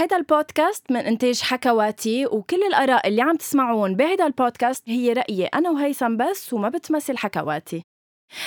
هيدا 0.00 0.16
البودكاست 0.16 0.90
من 0.90 1.00
إنتاج 1.00 1.40
حكواتي 1.40 2.26
وكل 2.26 2.62
الآراء 2.62 3.08
اللي 3.08 3.22
عم 3.22 3.36
تسمعون 3.36 3.96
بهيدا 3.96 4.26
البودكاست 4.26 4.88
هي 4.88 5.12
رأيي 5.12 5.46
أنا 5.46 5.70
وهيثم 5.70 6.16
بس 6.16 6.52
وما 6.52 6.68
بتمثل 6.68 7.16
حكواتي. 7.16 7.82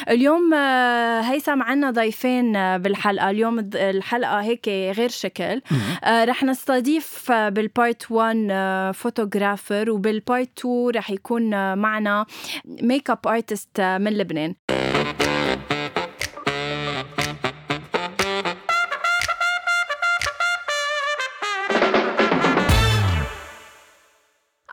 اليوم 0.09 0.53
آه، 0.53 1.21
هيثم 1.21 1.61
عنا 1.61 1.91
ضيفين 1.91 2.55
آه، 2.55 2.77
بالحلقة. 2.77 3.29
اليوم 3.29 3.69
الحلقة 3.75 4.41
هيك 4.41 4.67
غير 4.67 5.09
شكل. 5.09 5.61
آه، 6.03 6.25
رح 6.25 6.43
نستضيف 6.43 7.31
بال 7.31 7.58
part 7.58 8.11
1 8.11 8.91
photographer 8.95 9.91
وبال 9.91 10.20
part 10.20 10.59
2 10.59 10.89
رح 10.89 11.11
يكون 11.11 11.77
معنا 11.77 12.25
makeup 12.65 13.27
artist 13.27 13.81
من 13.81 14.13
لبنان. 14.13 14.55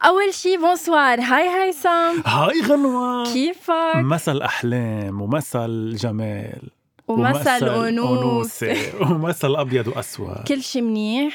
أول 0.04 0.34
شي 0.34 0.56
bonsoir. 0.56 1.20
Hi 1.20 1.48
هيثم 1.48 2.28
hi 2.28 2.62
غنوة. 2.62 3.32
كيفك؟ 3.32 3.96
مسا 3.96 4.32
الأحلام 4.32 5.22
ومسا 5.22 5.64
الجمال 5.64 6.70
ومسا 7.08 7.56
الأنوثة. 7.56 8.76
ومسا 9.00 9.48
الأبيض 9.48 9.88
وأسود. 9.88 10.42
كل 10.48 10.62
شي 10.62 10.80
منيح. 10.80 11.34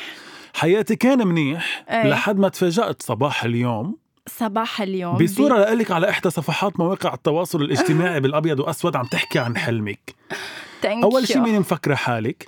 حياتي 0.53 0.95
كان 0.95 1.27
منيح 1.27 1.85
أي. 1.89 2.09
لحد 2.09 2.37
ما 2.39 2.49
تفاجأت 2.49 3.01
صباح 3.01 3.43
اليوم. 3.43 3.97
صباح 4.27 4.81
اليوم. 4.81 5.17
بصورة 5.17 5.73
لك 5.73 5.91
على 5.91 6.09
إحدى 6.09 6.29
صفحات 6.29 6.79
مواقع 6.79 7.13
التواصل 7.13 7.61
الاجتماعي 7.61 8.19
بالأبيض 8.23 8.59
وأسود 8.59 8.95
عم 8.95 9.05
تحكي 9.05 9.39
عن 9.39 9.57
حلمك. 9.57 10.15
أول. 10.85 11.27
شي 11.27 11.39
مين 11.39 11.59
مفكرة 11.59 11.95
حالك؟ 11.95 12.47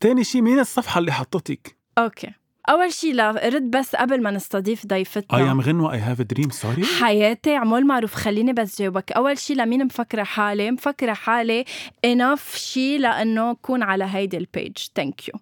تاني 0.00 0.24
شي 0.24 0.40
مين 0.40 0.58
الصفحة 0.58 0.98
اللي 0.98 1.12
حطتك؟ 1.12 1.76
Okay. 1.98 2.30
أول 2.68 2.92
شيء 2.92 3.14
لا 3.14 3.30
رد 3.30 3.70
بس 3.70 3.96
قبل 3.96 4.22
ما 4.22 4.30
نستضيف 4.30 4.86
ضيفتنا. 4.86 5.54
Um 5.54 5.66
غنوة 5.66 5.92
I 5.92 6.00
have 6.00 6.20
a 6.20 6.36
dream 6.36 6.50
sorry. 6.50 7.00
حياتي 7.00 7.54
عمول 7.54 7.86
معروف 7.86 8.14
خليني 8.14 8.52
بس 8.52 8.82
جاوبك. 8.82 9.12
أول 9.12 9.38
شيء 9.38 9.56
لمين 9.56 9.84
مفكرة 9.84 10.22
حالي؟ 10.22 10.70
مفكرة 10.70 11.12
حالي 11.12 11.64
enough 12.04 12.56
شيء 12.56 12.98
لأنه 12.98 13.50
اكون 13.50 13.82
على 13.82 14.04
هيدي 14.04 14.36
ال 14.36 14.44
page 14.44 14.76
thank 14.94 15.28
you 15.28 15.34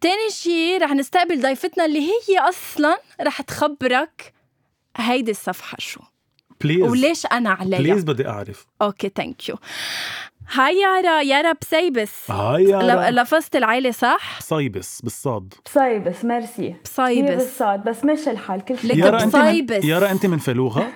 تاني 0.00 0.30
شيء 0.30 0.82
رح 0.82 0.92
نستقبل 0.92 1.42
ضيفتنا 1.42 1.84
اللي 1.84 2.00
هي 2.00 2.38
أصلا 2.48 3.00
رح 3.20 3.42
تخبرك 3.42 4.32
هيدي 4.96 5.30
الصفحة 5.30 5.76
شو. 5.80 6.00
Please 6.60 6.82
وليش 6.82 7.26
أنا 7.26 7.50
عليها؟ 7.50 7.78
Please 7.78 8.04
بدي 8.04 8.28
أعرف. 8.28 8.66
Okay 8.82 9.10
thank 9.16 9.48
you 9.48 9.56
hi 10.52 10.76
يارا 10.80 11.20
يارا 11.22 11.52
بسيبس 11.62 12.30
Hi 12.30 12.64
يا 12.64 13.10
ل- 13.10 13.14
لفظت 13.14 13.56
العيلة 13.56 13.90
صح؟ 13.90 14.40
صيبس 14.40 15.00
بالصاد. 15.02 15.54
بصيبس 15.66 16.24
ميرسي. 16.24 16.62
هي 16.68 16.74
بصيبس 16.84 17.30
بالصاد 17.42 17.84
بس 17.84 18.04
مش 18.04 18.28
الحال 18.28 18.64
كل 18.64 18.78
شيء 18.78 18.96
يارا 18.98 19.22
أنت 19.22 19.36
من 19.36 19.42
بصيبس. 19.42 19.84
يارا 19.84 20.10
أنت 20.10 20.26
من 20.26 20.38
فلوغة؟ 20.38 20.88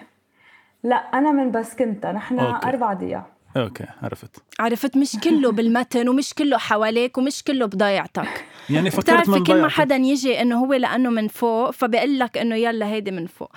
لا 0.84 0.96
أنا 0.96 1.32
من 1.32 1.50
بسكنتا 1.50 2.12
نحن. 2.12 2.38
أربع 2.38 2.92
ضياع. 2.92 3.26
Okay 3.56 3.84
عرفت. 4.02 4.36
عرفت 4.60 4.96
مش 4.96 5.12
كله 5.24 5.52
بالمتن 5.52 6.08
ومش 6.08 6.34
كله 6.34 6.58
حواليك 6.58 7.19
ومش 7.19 7.42
كله 7.44 7.66
بضيعتك 7.66 8.44
يعني 8.70 8.91
فكرت 8.91 9.04
بتعرفي 9.04 9.30
من 9.30 9.44
كل 9.44 9.62
ما. 9.62 9.69
حدا 9.69 9.96
يجي 9.96 10.42
إنه 10.42 10.64
هو 10.64 10.72
لأنه 10.74 11.10
من 11.10 11.28
فوق 11.28 11.70
فبقول 11.70 12.19
لك 12.19 12.38
إنه 12.38 12.54
يلا 12.56 12.86
هيدي 12.86 13.10
من 13.10 13.26
فوق. 13.26 13.50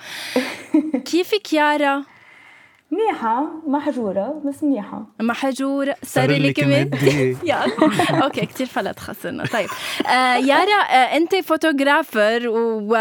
كيفك 1.10 1.52
يارا 1.52 2.04
منيحة 2.92 3.44
محجورة 3.66 4.42
بس 4.44 4.64
منيحة 4.64 5.02
محجور 5.20 5.92
صار 6.02 6.30
مد 6.30 6.54
مدي. 6.60 7.36
يلا. 7.50 7.66
Okay 8.24 8.46
كثير 8.46 8.66
فلت 8.66 8.98
خسرنا. 8.98 9.44
طيب. 9.46 9.68
آه 10.06 10.34
يارا 10.36 10.82
آه 10.82 11.16
أنت 11.16 11.34
photographer 11.34 12.42
و... 12.48 12.96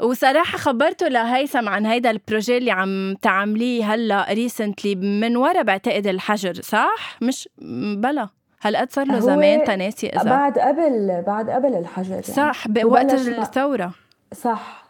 وصراحة 0.00 0.58
خبرته 0.58 1.08
لهيثم 1.08 1.68
عن 1.68 1.86
هيدا 1.86 2.10
ال 2.10 2.17
projet 2.17 2.56
اللي 2.58 2.70
عم 2.70 3.14
تعمليه 3.22 3.94
هلا 3.94 4.26
recently 4.32 4.94
من 4.94 5.36
ورا 5.36 5.62
بعتقد 5.62 6.06
الحجر 6.06 6.54
صح؟ 6.62 7.16
مش 7.22 7.48
بلا. 7.96 8.28
هالقد 8.62 8.92
صار 8.92 9.06
له 9.06 9.18
زمان 9.20 9.64
تناسي 9.64 10.06
إذا. 10.08 10.30
بعد 10.30 10.58
قبل 10.58 11.22
بعد 11.26 11.50
قبل 11.50 11.74
الحجر 11.74 12.10
يعني. 12.10 12.22
صح 12.22 12.68
بوقت 12.68 13.14
الثورة. 13.14 13.90
صح. 14.34 14.87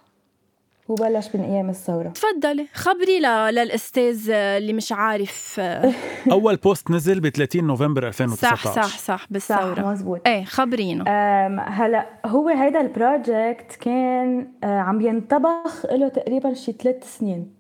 وبلش 0.88 1.28
من 1.34 1.40
أيام 1.44 1.70
الثورة. 1.70 2.08
تفضلي 2.08 2.66
خبري 2.74 3.20
ل... 3.20 3.22
للأستاذ 3.54 4.30
اللي 4.30 4.72
مش 4.72 4.92
عارف 4.92 5.56
آه، 5.60 5.92
أول 6.32 6.56
post 6.56 6.90
نزل 6.90 7.20
ب 7.20 7.28
30 7.28 7.64
نوفمبر 7.64 8.06
2019 8.08 8.56
صح 8.56 8.72
صح 8.74 8.82
صح 8.88 8.98
صح 8.98 9.26
بالثورة. 9.30 9.92
مزبوط 9.92 10.20
إيه 10.26 10.44
خبرينا 10.44 11.04
أم، 11.46 11.60
هلا 11.60 12.06
هو 12.26 12.48
هيدا 12.48 12.80
ال 12.80 12.92
project 12.92 13.76
كان 13.80 14.48
آه، 14.64 14.78
عم 14.78 15.00
ينطبخ 15.00 15.86
له 15.92 16.08
تقريبا 16.08 16.54
شي 16.54 16.72
ثلاث 16.72 17.18
سنين. 17.18 17.58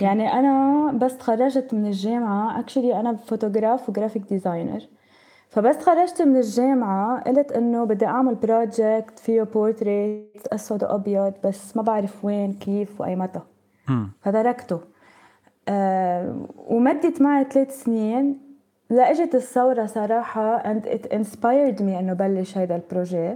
يعني 0.00 0.32
أنا 0.32 0.92
بس 0.92 1.16
تخرجت 1.18 1.74
من 1.74 1.86
الجامعة. 1.86 2.60
Actually 2.60 3.00
أنا 3.00 3.16
photographer 3.16 3.88
و 3.88 3.92
graphic 3.92 4.22
designer 4.22 4.80
فبس 5.50 5.78
تخرجت 5.78 6.22
من 6.22 6.36
الجامعة 6.36 7.20
قلت 7.26 7.52
إنه 7.52 7.84
بدي 7.84 8.06
أعمل 8.06 8.34
project 8.34 9.18
فيه 9.18 9.42
بورتريت 9.42 10.46
أسود 10.52 10.84
وأبيض 10.84 11.32
بس 11.44 11.76
ما 11.76 11.82
بعرف 11.82 12.24
وين 12.24 12.52
كيف 12.52 13.00
وأي 13.00 13.16
متى. 13.16 13.40
فتركته 14.22 14.80
أه 15.68 16.36
ومدت 16.56 17.22
معي 17.22 17.44
ثلاث 17.44 17.82
سنين 17.84 18.38
لأجت 18.90 19.34
الثورة 19.34 19.86
صراحة 19.86 20.62
and 20.62 20.86
it 20.86 21.06
inspired 21.12 21.78
me 21.78 21.98
إنه 21.98 22.12
بلش 22.12 22.58
هيدا 22.58 22.76
ال 22.76 22.84
projet 22.84 23.34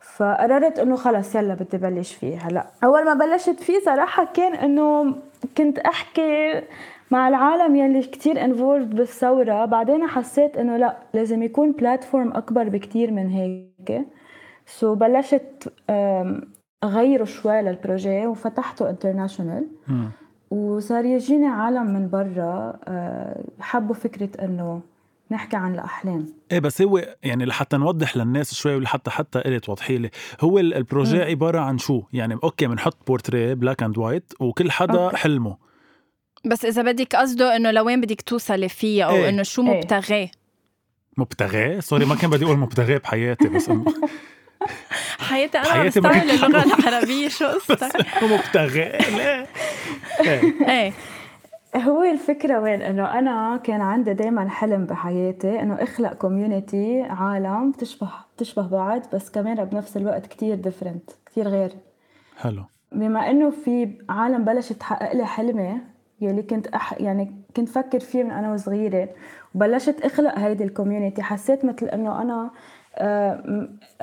فقررت 0.00 0.78
إنه 0.78 0.96
خلص 0.96 1.34
يلا 1.34 1.54
بدي 1.54 1.76
بلش 1.78 2.14
فيه 2.14 2.38
هلأ. 2.38 2.66
أول 2.84 3.04
ما 3.04 3.14
بلشت 3.14 3.60
فيه 3.60 3.78
صراحة 3.84 4.24
كان 4.34 4.54
إنه 4.54 5.14
كنت 5.58 5.78
أحكي 5.78 6.62
مع 7.10 7.28
العالم 7.28 7.76
يلي 7.76 8.02
كتير 8.02 8.44
involved 8.44 8.94
بالثورة 8.96 9.64
بعدين 9.64 10.06
حسيت 10.06 10.56
إنه 10.56 10.76
لا 10.76 10.96
لازم 11.14 11.42
يكون 11.42 11.72
platform 11.72 12.32
أكبر 12.32 12.68
بكتير 12.68 13.10
من 13.10 13.28
هيك. 13.30 14.06
So 14.66 14.94
so 14.94 14.98
بلشت 14.98 15.72
أغيره 16.84 17.24
شوي 17.24 17.62
لل 17.62 17.78
projet 17.78 18.26
وفتحته 18.26 18.90
international. 18.90 19.66
وصار 20.50 21.04
يجيني 21.04 21.46
عالم 21.46 21.86
من 21.86 22.08
برا 22.08 22.78
آه، 22.88 23.44
حبوا 23.60 23.94
فكرة 23.94 24.44
إنه 24.44 24.80
نحكي 25.30 25.56
عن 25.56 25.74
الأحلام. 25.74 26.26
إيه 26.52 26.58
بس 26.58 26.82
هو 26.82 27.02
يعني 27.22 27.44
لحتى 27.44 27.76
نوضح 27.76 28.16
للناس 28.16 28.54
شوي 28.54 28.76
ولحتى 28.76 29.10
حتى 29.10 29.38
إلي 29.38 29.60
توضحي 29.60 29.98
لي 29.98 30.10
هو 30.40 30.58
ال- 30.58 30.74
ال 30.74 30.81
projet 30.81 31.22
عبارة 31.22 31.58
عن 31.60 31.78
شو؟ 31.78 32.02
يعني 32.12 32.34
okay 32.44 32.66
بنحط 32.66 32.96
portrait 33.06 33.54
black 33.54 33.82
and 33.82 33.98
white 33.98 34.32
وكل 34.40 34.70
حدا 34.70 35.04
okay. 35.04 35.16
حلمه. 35.16 35.65
بس 36.44 36.64
إذا 36.64 36.82
بدك 36.82 37.16
قصده 37.16 37.56
إنه 37.56 37.70
لوين 37.70 38.00
بدك 38.00 38.20
توصلي 38.20 38.68
فيه 38.68 39.04
أو 39.04 39.14
إيه. 39.14 39.28
إنه 39.28 39.42
شو. 39.42 39.62
مبتغاه 39.62 40.28
مبتغاه 41.18 41.80
sorry 41.80 42.04
ما 42.04 42.14
كان 42.14 42.30
بدي 42.30 42.44
أقول 42.44 42.58
مبتغاه 42.58 42.98
بحياتي 42.98 43.48
بس 43.48 43.68
إنه 43.68 43.84
حياتي 45.18 45.58
أنا 45.58 45.72
حياتي 45.72 46.00
بستعمل 46.00 46.30
اللغة 46.30 46.80
العربية 46.80 47.28
شو 47.28 47.46
قصتك؟ 47.54 48.22
مبتغاه 48.22 49.16
لا. 49.16 49.46
إيه. 50.20 50.42
إيه 50.70 50.92
هو 51.76 52.02
الفكرة 52.02 52.60
وين؟ 52.60 52.82
إنه 52.82 53.18
أنا 53.18 53.60
كان 53.64 53.80
عندي 53.80 54.14
دايما 54.14 54.48
حلم 54.48 54.84
بحياتي 54.86 55.60
إنه 55.60 55.74
أخلق 55.82 56.12
community 56.12 57.02
عالم 57.02 57.70
بتشبه 57.70 58.08
بتشبه 58.36 58.66
بعض 58.66 59.02
بس 59.14 59.30
كمان 59.30 59.64
بنفس 59.64 59.96
الوقت 59.96 60.26
كتير 60.26 60.54
different 60.54 61.10
كتير 61.26 61.48
غير. 61.48 61.70
حلو. 62.36 62.64
بما 62.92 63.30
إنه 63.30 63.50
في 63.64 63.98
عالم 64.08 64.44
بلشت 64.44 64.72
تحقق 64.72 65.12
لي 65.16 65.26
حلمي 65.26 65.80
يلي 66.20 66.42
كنت 66.42 66.66
أح... 66.66 67.00
يعني 67.00 67.34
كنت 67.56 67.68
فكر 67.68 68.00
فيه 68.00 68.24
من 68.24 68.30
أنا 68.30 68.52
وصغيرة 68.52 69.08
وبلشت 69.54 70.00
أخلق 70.00 70.38
هيدي 70.38 70.64
ال 70.64 70.70
community 70.70 71.22
حسيت 71.22 71.64
مثل 71.64 71.86
إنه 71.86 72.22
أنا 72.22 72.50
آه، 72.98 73.42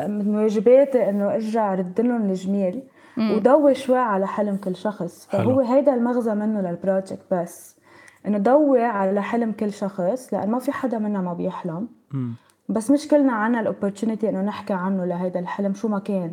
من 0.07 0.35
واجباتي 0.35 1.09
إنه 1.09 1.33
أرجع 1.33 1.75
رد 1.75 2.01
لهم 2.01 2.29
الجميل 2.29 2.83
وضوي 3.17 3.75
شوي 3.75 3.97
على 3.97 4.27
حلم 4.27 4.55
كل 4.55 4.75
شخص. 4.75 5.27
فهو 5.31 5.59
هيدا 5.59 5.93
المغزى 5.93 6.35
منه 6.35 6.61
لل 6.61 6.75
project 6.75 7.25
بس 7.31 7.77
إنه 8.27 8.37
ضوي 8.37 8.83
على 8.83 9.21
حلم 9.21 9.51
كل 9.51 9.73
شخص 9.73 10.33
لأن 10.33 10.49
ما 10.51 10.59
في 10.59 10.71
حدا 10.71 10.97
منا 10.97 11.21
ما 11.21 11.33
بيحلم. 11.33 11.87
مم. 12.11 12.33
بس 12.69 12.91
مش 12.91 13.07
كلنا 13.07 13.33
عنا 13.33 13.59
ال 13.59 13.65
opportunity 13.65 14.29
إنه 14.29 14.41
نحكي 14.41 14.73
عنه 14.73 15.05
لهيدا 15.05 15.39
الحلم 15.39 15.73
شو 15.73 15.87
ما 15.87 15.99
كان. 15.99 16.31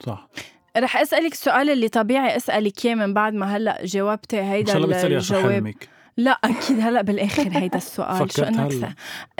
صح. 0.00 0.28
رح 0.76 0.96
أسألك 0.96 1.32
السؤال 1.32 1.70
اللي 1.70 1.88
طبيعي 1.88 2.36
أسألك 2.36 2.86
إياه 2.86 2.94
من 2.94 3.14
بعد 3.14 3.34
ما 3.34 3.56
هلأ 3.56 3.84
جاوبتي 3.84 4.40
إن 4.40 4.44
هيدا 4.44 4.72
شاء 4.72 4.84
الله 4.84 5.06
الجواب. 5.06 5.52
حلمك 5.52 5.88
لا 6.16 6.30
أكيد 6.44 6.80
هلأ 6.80 7.02
بالآخر 7.02 7.48
هيدا 7.52 7.76
السؤال. 7.76 8.32
شو 8.32 8.42
انك. 8.42 8.72
س... 8.72 8.84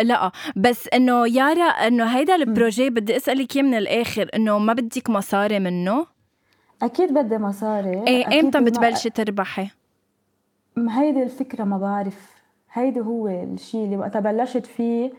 لا 0.00 0.32
بس 0.56 0.88
إنه 0.94 1.28
يارا 1.28 1.64
إنه 1.64 2.04
هيدا 2.04 2.34
ال 2.34 2.42
projet 2.42 2.90
بدي 2.90 3.16
أسألك 3.16 3.56
إياه 3.56 3.64
من 3.64 3.74
الآخر 3.74 4.30
إنه 4.34 4.58
ما 4.58 4.72
بدك 4.72 5.10
مصاري 5.10 5.58
منه؟ 5.58 6.06
أكيد 6.82 7.14
بدي 7.14 7.38
مصاري. 7.38 8.04
إيه 8.06 8.40
إمتى 8.40 8.60
بتبلشي 8.60 9.10
تربحي؟ 9.10 9.68
هيدي 10.90 11.22
الفكرة 11.22 11.64
ما 11.64 11.78
بعرف. 11.78 12.36
هيدي 12.72 13.00
هو 13.00 13.28
الشيء 13.28 13.84
اللي 13.84 13.96
وقتها 13.96 14.20
بلشت 14.20 14.66
فيه 14.66 15.12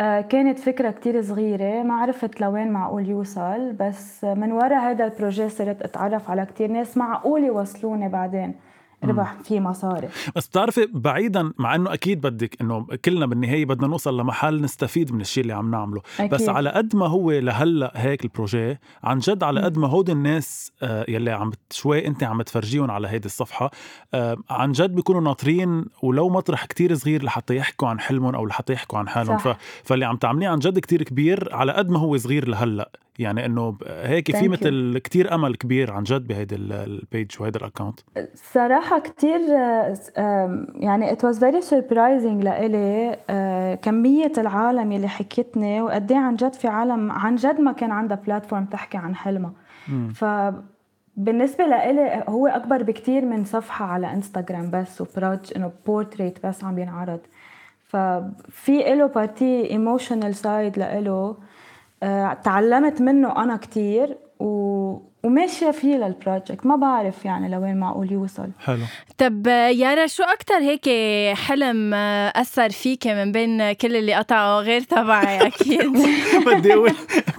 آه، 0.00 0.20
كانت 0.20 0.58
فكرة 0.58 0.90
كتير 0.90 1.22
صغيرة 1.22 1.82
ما 1.82 1.94
عرفت 1.94 2.40
لوين 2.40 2.70
معقول 2.72 3.08
يوصل 3.08 3.72
بس 3.72 4.24
من 4.24 4.52
ورا 4.52 4.76
هذا 4.78 5.04
ال 5.04 5.10
projet 5.10 5.48
صرت 5.48 5.82
أتعرف 5.82 6.30
على 6.30 6.46
كتير 6.46 6.70
ناس 6.70 6.96
معقول 6.96 7.44
يوصلوني 7.44 8.08
بعدين. 8.08 8.54
ربح 9.04 9.36
فيه 9.44 9.60
مصاري. 9.60 10.08
بس 10.36 10.48
بتعرفي 10.48 10.88
بعيدا 10.92 11.52
مع 11.58 11.74
إنه 11.74 11.94
أكيد 11.94 12.20
بدك 12.20 12.60
إنه 12.60 12.86
كلنا 13.04 13.26
بالنهاية 13.26 13.64
بدنا 13.64 13.86
نوصل 13.86 14.20
لمحل 14.20 14.60
نستفيد 14.60 15.12
من 15.12 15.20
الشيء 15.20 15.42
اللي 15.42 15.54
عم 15.54 15.70
نعمله. 15.70 16.02
أكيد. 16.20 16.34
بس 16.34 16.48
على 16.48 16.70
قد 16.70 16.96
ما 16.96 17.06
هو 17.06 17.30
لهلأ 17.30 17.92
هيك 17.94 18.24
ال 18.24 18.32
projet 18.32 18.78
عن 19.04 19.18
جد 19.18 19.42
على 19.42 19.60
قد 19.60 19.78
ما 19.78 19.88
هود 19.88 20.10
الناس 20.10 20.72
آه، 20.82 21.04
يلي 21.08 21.30
عم 21.30 21.50
شوي 21.70 22.06
انت 22.06 22.24
عم 22.24 22.42
تفرجيهم 22.42 22.90
على 22.90 23.08
هيدي 23.08 23.26
الصفحة 23.26 23.70
آه، 24.14 24.36
عن 24.50 24.72
جد 24.72 24.94
بيكونوا 24.94 25.20
ناطرين 25.20 25.84
ولو 26.02 26.28
مطرح 26.28 26.64
كتير 26.64 26.94
صغير 26.94 27.22
لحتى 27.22 27.56
يحكوا 27.56 27.88
عن 27.88 28.00
حلمهم 28.00 28.34
أو 28.34 28.46
لحتى 28.46 28.72
يحكوا 28.72 28.98
عن 28.98 29.08
حالهم. 29.08 29.38
ف... 29.38 29.48
فاللي 29.84 30.04
عم 30.04 30.16
تعمليه 30.16 30.48
عن 30.48 30.58
جد 30.58 30.78
كتير 30.78 31.02
كبير 31.02 31.48
على 31.52 31.72
قد 31.72 31.90
ما 31.90 31.98
هو 31.98 32.16
صغير 32.16 32.48
لهلأ. 32.48 32.90
يعني 33.18 33.46
إنه 33.46 33.78
هيك 33.86 34.36
في 34.36 34.48
مثل 34.48 34.98
كتير 34.98 35.34
أمل 35.34 35.54
كبير 35.56 35.92
عن 35.92 36.02
جد 36.02 36.26
بهيدي 36.26 36.54
ال 36.54 36.69
page 36.69 37.30
وهيدا 37.40 37.60
ال 37.60 37.65
account 37.65 38.00
صراحة 38.34 38.98
كتير 38.98 39.40
يعني 40.74 41.12
it 41.12 41.24
was 41.24 41.38
very 41.38 41.60
surprising 41.60 42.44
لإلي 42.44 43.16
آه، 43.30 43.74
كمية 43.74 44.32
العالم 44.38 44.92
اللي 44.92 45.08
حكيتني 45.08 45.80
وقد 45.80 46.12
إيه 46.12 46.18
عن 46.18 46.36
جد 46.36 46.52
في 46.52 46.68
عالم 46.68 47.12
عن 47.12 47.36
جد 47.36 47.60
ما 47.60 47.72
كان 47.72 47.90
عندها 47.90 48.16
platform 48.26 48.64
تحكي 48.64 48.96
عن 48.98 49.14
حلمها. 49.14 49.52
ف 50.14 50.24
بالنسبة 51.16 51.66
لإلي 51.66 52.24
هو 52.28 52.46
أكبر 52.46 52.82
بكتير 52.82 53.24
من 53.24 53.44
صفحة 53.44 53.84
على 53.84 54.12
انستغرام 54.12 54.70
بس 54.70 55.00
و 55.00 55.05
project 55.05 55.38
إنه 55.56 55.72
بورتريت 55.86 56.46
بس 56.46 56.64
عم 56.64 56.78
ينعرض. 56.78 57.20
ففي 57.82 58.78
له 58.94 59.06
بارتي 59.06 59.70
emotional 59.70 60.34
side 60.34 60.78
لإله. 60.78 61.36
تعلمت 62.44 63.00
منه 63.02 63.42
أنا 63.44 63.56
كثير 63.56 64.16
و... 64.40 65.08
وماشية 65.24 65.70
فيه 65.70 65.96
لل 65.96 66.12
project 66.12 66.66
ما 66.66 66.76
بعرف 66.76 67.24
يعني 67.24 67.48
لوين 67.48 67.76
معقول 67.76 68.12
يوصل. 68.12 68.48
حلو. 68.60 68.82
طب 69.18 69.46
يارا 69.46 70.06
شو 70.06 70.22
أكثر 70.22 70.54
هيك 70.58 70.88
حلم 71.36 71.94
أثر 71.94 72.70
فيك 72.70 73.06
من 73.06 73.32
بين 73.32 73.72
كل 73.72 73.96
اللي 73.96 74.14
قطعوا 74.14 74.60
غير 74.60 74.80
تبعي؟ 74.80 75.36
أكيد. 75.46 75.92
بدي 76.46 76.74
أقول. 76.74 76.92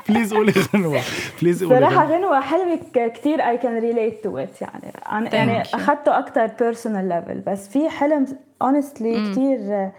please 0.10 0.34
قولي 0.34 0.54
غنوة. 0.76 1.02
please 1.42 1.64
قولي 1.64 1.80
صراحة 1.80 2.06
غنوة. 2.06 2.42
حلمي 2.42 2.80
كثير 2.94 3.42
اي 3.42 3.58
كان 3.58 3.80
related 3.80 4.24
to 4.24 4.38
it 4.38 4.62
يعني. 4.62 4.94
أنا 5.12 5.36
يعني 5.36 5.62
اخذته 5.62 6.20
أكثر 6.20 6.48
personal 6.60 7.10
level 7.10 7.40
بس 7.48 7.70
في 7.70 7.90
حلم 7.90 8.26
honestly 8.62 9.32
كثير 9.32 9.60
آه، 9.60 9.92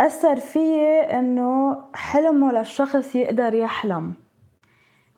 أثر 0.00 0.36
فيي 0.36 1.00
إنه 1.00 1.78
حلمه 1.94 2.52
للشخص 2.52 3.16
يقدر 3.16 3.54
يحلم. 3.54 4.14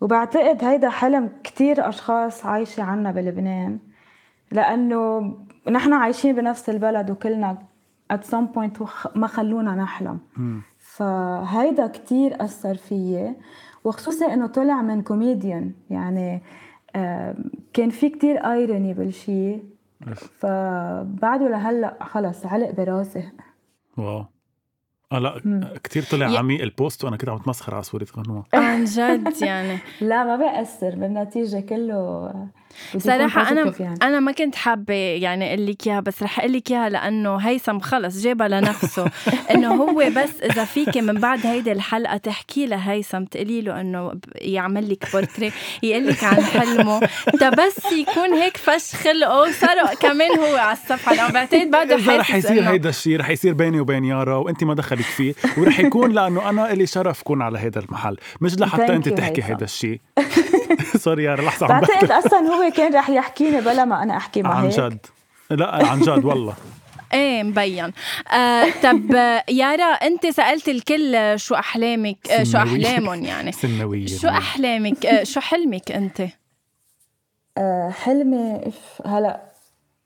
وبعتقد 0.00 0.64
هيدا 0.64 0.90
حلم 0.90 1.30
كتير 1.44 1.88
أشخاص 1.88 2.46
عايشة 2.46 2.82
عنا 2.82 3.10
بلبنان 3.10 3.78
لأنه 4.52 5.34
نحن 5.70 5.92
عايشين 5.92 6.36
بنفس 6.36 6.70
البلد 6.70 7.10
وكلنا 7.10 7.58
at 8.12 8.16
some 8.16 8.56
point 8.56 8.82
ما 9.16 9.26
خلونا 9.26 9.74
نحلم. 9.74 10.18
فهيدا 10.78 11.86
كتير 11.86 12.44
أثر 12.44 12.74
فيي 12.74 13.34
وخصوصا 13.84 14.34
إنه 14.34 14.46
طلع 14.46 14.82
من 14.82 15.02
كوميديان 15.02 15.72
يعني 15.90 16.42
آه، 16.96 17.34
كان 17.72 17.90
في 17.90 18.08
كتير 18.08 18.36
irony 18.52 18.94
بالشي. 18.94 19.58
فبعده 20.38 21.48
لهلأ 21.48 21.96
خلص 22.00 22.46
علق 22.46 22.70
براسي 22.70 23.28
wow. 24.00 24.24
آه 25.12 25.18
لا 25.18 25.40
كثير 25.84 26.02
طلع 26.02 26.28
ي... 26.28 26.36
عميق 26.36 26.62
ال 26.62 26.70
post 26.70 27.04
وأنا 27.04 27.16
كنت 27.16 27.28
عم 27.28 27.38
بتمسخر 27.38 27.74
على 27.74 27.82
صوره 27.82 28.06
غنوه 28.16 28.44
عن 28.54 28.84
جد 28.84 29.42
يعني. 29.42 29.78
لا 30.00 30.24
ما 30.24 30.36
بيأثر 30.36 30.90
بالنتيجة 30.90 31.60
كله 31.60 32.32
صراحة 32.98 33.50
أنا 33.50 33.72
يعني. 33.80 33.98
أنا 34.02 34.20
ما 34.20 34.32
كنت 34.32 34.54
حابة 34.54 34.94
يعني 34.94 35.54
أقول 35.54 35.66
لك 35.66 35.86
إياها 35.86 36.00
بس 36.00 36.22
رح 36.22 36.38
أقول 36.38 36.52
لك 36.52 36.70
إياها 36.70 36.88
لأنه 36.88 37.36
هيثم 37.36 37.78
خلص 37.78 38.22
جابها 38.22 38.48
لنفسه. 38.48 39.10
إنه 39.54 39.74
هو 39.74 40.10
بس 40.16 40.42
إذا 40.42 40.64
فيك 40.64 40.96
من 40.96 41.14
بعد 41.14 41.46
هيدي 41.46 41.72
الحلقة 41.72 42.16
تحكي 42.16 42.66
لهيثم 42.66 43.24
تقولي 43.24 43.60
له 43.60 43.80
إنه 43.80 44.12
يعمل 44.34 44.90
لك 44.90 45.12
بورتري 45.12 45.52
يقول 45.82 46.06
لك 46.06 46.24
عن 46.24 46.42
حلمه. 46.42 47.00
بس 47.58 47.92
يكون 47.92 48.32
هيك 48.32 48.56
فش 48.56 48.94
خلقه 48.94 49.50
صار 49.52 49.94
كمان 50.00 50.38
هو 50.38 50.56
على 50.56 50.72
الصفحة 50.72 51.14
لو 51.14 51.34
بعتقد 51.34 51.70
بعده 51.70 51.96
حاسس 51.96 52.08
رح 52.08 52.34
يصير 52.34 52.70
هيدا 52.70 52.88
الشيء 52.88 53.20
رح 53.20 53.30
يصير 53.30 53.54
بيني 53.54 53.80
وبين 53.80 54.04
يارا 54.04 54.36
وأنت 54.36 54.64
ما 54.64 54.74
دخلك 54.74 55.00
فيه 55.00 55.34
ورح 55.58 55.80
يكون 55.80 56.12
لأنه 56.12 56.50
أنا 56.50 56.72
إلي 56.72 56.86
شرف 56.86 57.22
كون 57.22 57.42
على 57.42 57.58
هذا 57.58 57.80
المحل. 57.80 58.16
مش 58.40 58.58
لحتى 58.58 58.96
أنت 58.96 59.08
تحكي 59.08 59.42
هيدا 59.42 59.64
الشيء 59.64 60.00
سوري 60.96 61.24
يارا 61.30 61.42
لحظة 61.42 61.66
بعتقد 61.66 62.10
أصلا 62.10 62.38
هو 62.38 62.59
هو 62.60 62.70
كان 62.70 62.94
رح 62.94 63.10
يحكيني 63.10 63.60
بلا 63.60 63.84
ما 63.84 64.02
أنا 64.02 64.16
أحكي 64.16 64.42
معه 64.42 64.54
عن 64.54 64.68
جد. 64.68 65.06
لا 65.50 65.86
عن 65.86 66.00
جد 66.00 66.24
والله. 66.24 66.54
إيه 67.12 67.42
مبين. 67.42 67.92
آه 68.32 68.66
طب 68.82 69.10
يارا 69.48 69.84
أنت 69.84 70.26
سألت 70.26 70.68
الكل 70.68 71.34
شو 71.36 71.54
أحلامك؟ 71.54 72.30
آه 72.30 72.44
شو 72.44 72.58
أحلامهم 72.58 73.24
يعني؟ 73.24 73.52
سنوية. 73.62 74.06
شو 74.06 74.28
أحلامك؟ 74.28 75.06
آه 75.06 75.24
شو 75.24 75.40
حلمك 75.40 75.92
أنت؟ 75.92 76.22
آه 77.58 77.90
حلمي 77.90 78.60
هلا 79.06 79.40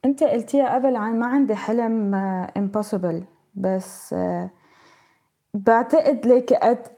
أنت 0.04 0.22
قلتيها 0.24 0.74
قبل 0.74 0.96
عن 0.96 1.18
ما 1.18 1.26
عندي 1.26 1.54
حلم 1.54 2.14
impossible 2.56 3.14
آه 3.14 3.24
بس 3.54 4.12
آه 4.12 4.50
بعتقد 5.54 6.26
ليك 6.26 6.52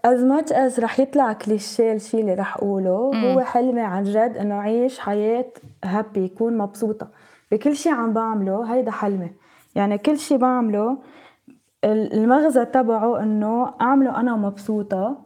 as 0.04 0.24
much 0.24 0.52
as 0.52 0.80
رح 0.80 1.00
يطلع 1.00 1.32
كليشيه 1.32 1.92
الشيء 1.92 2.20
اللي 2.20 2.34
رح 2.34 2.56
أقوله 2.56 3.10
مم. 3.14 3.24
هو 3.24 3.40
حلمي 3.40 3.80
عن 3.80 4.02
جد 4.04 4.36
إنه 4.40 4.54
أعيش 4.54 4.98
حياة 4.98 5.46
happy 5.84 6.24
يكون 6.24 6.58
مبسوطة. 6.58 7.08
بكل 7.52 7.76
شيء 7.76 7.92
عم 7.92 8.12
بعمله 8.12 8.74
هيدا 8.74 8.90
حلمي. 8.90 9.30
يعني 9.74 9.98
كل 9.98 10.18
شيء 10.18 10.38
بعمله 10.38 10.98
المغزى 11.84 12.64
تبعه 12.64 13.22
إنه 13.22 13.74
أعمله 13.80 14.20
أنا 14.20 14.36
مبسوطة. 14.36 15.16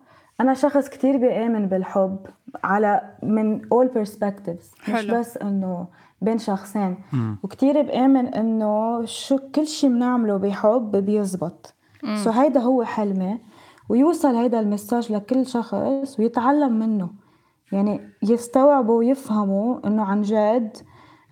أنا 0.41 0.55
شخص 0.55 0.88
كتير 0.88 1.17
بيآمن 1.17 1.67
بالحب 1.67 2.19
على 2.65 3.00
من 3.23 3.61
all 3.62 3.88
perspectives 3.88 4.83
حلو. 4.83 4.97
مش 4.97 5.06
بس 5.06 5.37
إنه 5.37 5.87
بين 6.23 6.38
شخصين. 6.38 6.97
وكتير 7.43 7.83
بآمن 7.83 8.26
إنه 8.26 9.05
شو 9.05 9.38
كل 9.55 9.67
شيء 9.67 9.91
بنعمله 9.91 10.37
بحب 10.37 10.97
بيزبط. 10.97 11.75
سو 12.25 12.31
هيدا 12.31 12.61
هو 12.61 12.85
حلمي 12.85 13.38
ويوصل 13.88 14.35
هيدا 14.35 14.61
المساج 14.61 15.12
لكل 15.12 15.47
شخص 15.47 16.17
ويتعلم 16.19 16.73
منه. 16.73 17.11
يعني 17.73 18.00
يستوعبوا 18.23 18.99
ويفهموا 18.99 19.87
إنه 19.87 20.02
عن 20.04 20.23
جد 20.23 20.76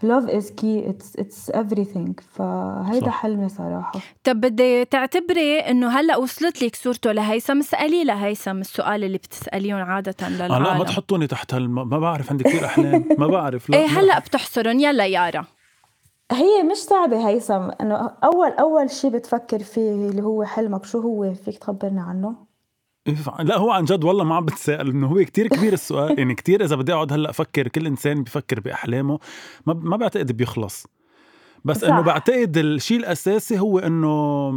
love 0.04 0.28
is 0.28 0.44
key 0.44 0.88
it's 0.88 1.20
it's 1.20 1.54
everything. 1.54 2.12
فهيدا 2.32 3.06
صح. 3.06 3.22
حلمي 3.22 3.48
صراحة. 3.48 3.92
طب 4.25 4.40
بدي 4.40 4.84
تعتبري 4.84 5.58
إنه 5.58 5.88
هلأ 5.88 6.16
وصلت 6.16 6.62
لك 6.62 6.76
صورته 6.76 7.12
لهيثم؟ 7.12 7.58
اسألي 7.58 8.04
لهيثم 8.04 8.60
السؤال 8.60 9.04
اللي 9.04 9.18
بتسأليهم 9.18 9.76
عادة 9.76 10.28
للعالم 10.28 10.54
آه 10.54 10.58
لا 10.58 10.78
ما 10.78 10.84
تحطوني 10.84 11.26
تحت 11.26 11.54
هالم... 11.54 11.88
ما 11.88 11.98
بعرف 11.98 12.30
عندي 12.30 12.44
كثير 12.44 12.64
أحلام. 12.64 13.08
ما 13.18 13.26
بعرف. 13.26 13.70
لا 13.70 13.78
إيه 13.78 13.87
هلأ 13.87 14.18
بتحصرهم 14.18 14.80
يلا 14.80 15.06
يارا. 15.06 15.44
هي 16.32 16.62
مش 16.62 16.76
صعبة 16.76 17.28
هيثم 17.28 17.70
إنه 17.80 18.11
أول 18.25 18.49
أول 18.49 18.90
شيء 18.90 19.11
بتفكر 19.11 19.58
فيه 19.58 19.90
اللي 19.92 20.23
هو 20.23 20.44
حلمك 20.44 20.85
شو 20.85 21.00
هو 21.00 21.35
فيك 21.35 21.58
تخبرنا 21.58 22.02
عنه؟ 22.02 22.49
لا 23.38 23.58
هو 23.58 23.70
عن 23.70 23.85
جد 23.85 24.04
والله 24.04 24.25
ما 24.25 24.35
عم 24.35 24.44
بتسائل 24.44 24.90
إنه 24.90 25.06
هو 25.06 25.25
كتير 25.25 25.47
كبير 25.47 25.73
السؤال. 25.73 26.18
يعني 26.18 26.35
كتير 26.35 26.64
إذا 26.64 26.76
بدي 26.76 26.92
أقعد 26.92 27.12
هلأ 27.12 27.30
أفكر 27.30 27.68
كل 27.68 27.87
إنسان 27.87 28.23
بفكر 28.23 28.61
بأحلامه 28.61 29.18
ما 29.66 29.75
ما 29.75 29.97
بعتقد 29.97 30.32
بيخلص. 30.32 30.87
بس 31.64 31.85
إنه 31.85 32.00
بعتقد 32.00 32.56
الشيء 32.56 32.99
الأساسي 32.99 33.58
هو 33.58 33.78
إنه 33.78 34.49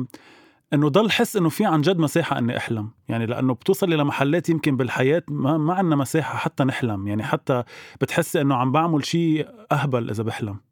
إنه 0.73 0.89
ضل 0.89 1.11
حس 1.11 1.35
إنه 1.35 1.49
في 1.49 1.65
عن 1.65 1.81
جد 1.81 1.97
مساحة 1.97 2.37
إني 2.37 2.57
أحلم. 2.57 2.89
يعني 3.09 3.25
لأنه 3.25 3.53
بتوصلي 3.53 3.95
لمحلات 3.95 4.49
يمكن 4.49 4.77
بالحياة 4.77 5.23
ما, 5.27 5.57
ما 5.57 5.73
عندنا 5.73 5.95
مساحة 5.95 6.37
حتى 6.37 6.63
نحلم. 6.63 7.07
يعني 7.07 7.23
حتى 7.23 7.63
بتحسي 8.01 8.41
إنه 8.41 8.55
عم 8.55 8.71
بعمل 8.71 9.05
شيء 9.05 9.47
أهبل 9.71 10.09
إذا 10.09 10.23
بحلم. 10.23 10.70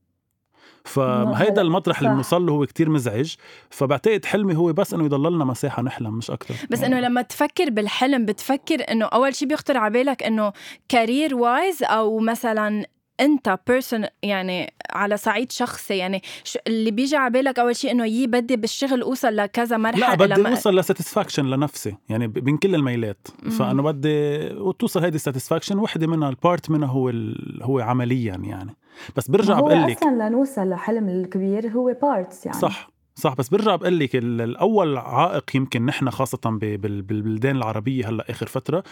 فهيدا 0.90 1.62
المطرح 1.62 2.00
اللي 2.00 2.14
بنوصل 2.14 2.46
له 2.46 2.54
هو 2.54 2.66
كتير 2.66 2.90
مزعج 2.90 3.36
فبعتقد 3.70 4.26
حلمي 4.26 4.56
هو 4.56 4.74
بس 4.74 4.94
إنه 4.94 5.06
يضل 5.06 5.34
لنا 5.34 5.46
مساحة 5.46 5.84
نحلم 5.84 6.14
مش 6.14 6.32
أكثر 6.32 6.56
بس 6.70 6.84
إنه 6.84 7.00
لما 7.00 7.22
تفكر 7.22 7.70
بالحلم 7.70 8.26
بتفكر 8.26 8.92
إنه 8.92 9.06
أول 9.06 9.36
شيء 9.36 9.48
بيخطر 9.48 9.78
على 9.78 9.94
بالك 9.94 10.24
إنه 10.24 10.54
career 10.90 11.36
wise 11.36 11.84
أو 11.84 12.20
مثلا 12.20 12.86
أنت 13.20 13.60
person 13.68 14.06
يعني 14.24 14.74
على 14.90 15.18
صعيد 15.18 15.52
شخصي 15.52 15.98
يعني 15.98 16.22
اللي 16.68 16.92
بيجي 16.92 17.16
على 17.16 17.32
بالك 17.32 17.60
أول 17.60 17.76
شيء 17.76 17.92
إنه 17.92 18.06
يي 18.06 18.28
بدي 18.28 18.56
بالشغل 18.56 19.02
أوصل 19.02 19.36
لكذا 19.36 19.78
مرحلة 19.78 20.08
لا 20.08 20.16
بدي 20.16 20.42
لما... 20.42 20.50
أوصل 20.50 20.80
ل 20.80 20.85
satisfaction 20.85 21.46
لنفسي 21.46 21.98
يعني 22.10 22.28
بين 22.28 22.58
كل 22.58 22.76
الميلات. 22.76 23.28
فانه 23.60 23.84
بدي 23.84 24.38
وتوصل 24.54 25.04
هيدي 25.04 25.16
ال 25.16 25.21
satisfaction 25.21 25.80
وحدة 25.80 26.08
منها 26.08 26.30
ال 26.30 26.38
part 26.38 26.70
منها 26.70 26.88
هو 26.88 27.10
ال... 27.10 27.60
هو 27.64 27.80
عمليا 27.80 28.36
يعني. 28.44 28.76
بس 29.16 29.32
برجع 29.32 29.60
بقول 29.60 29.84
لك 29.84 29.98
أصلا 29.98 30.30
لنوصل 30.30 30.70
لحلم 30.70 31.10
الكبير 31.10 31.68
هو 31.68 31.96
parts 32.02 32.46
يعني. 32.46 32.58
صح. 32.58 32.90
صح 33.20 33.36
بس 33.36 33.50
برجع 33.50 33.76
بقول 33.76 34.00
لك 34.00 34.16
الأول 34.16 34.98
عائق 34.98 35.56
يمكن 35.56 35.86
نحن 35.86 36.10
خاصة 36.10 36.40
بالبلدان 36.62 37.56
العربية 37.56 38.10
هلأ 38.10 38.26
آخر 38.30 38.48
فترة 38.48 38.84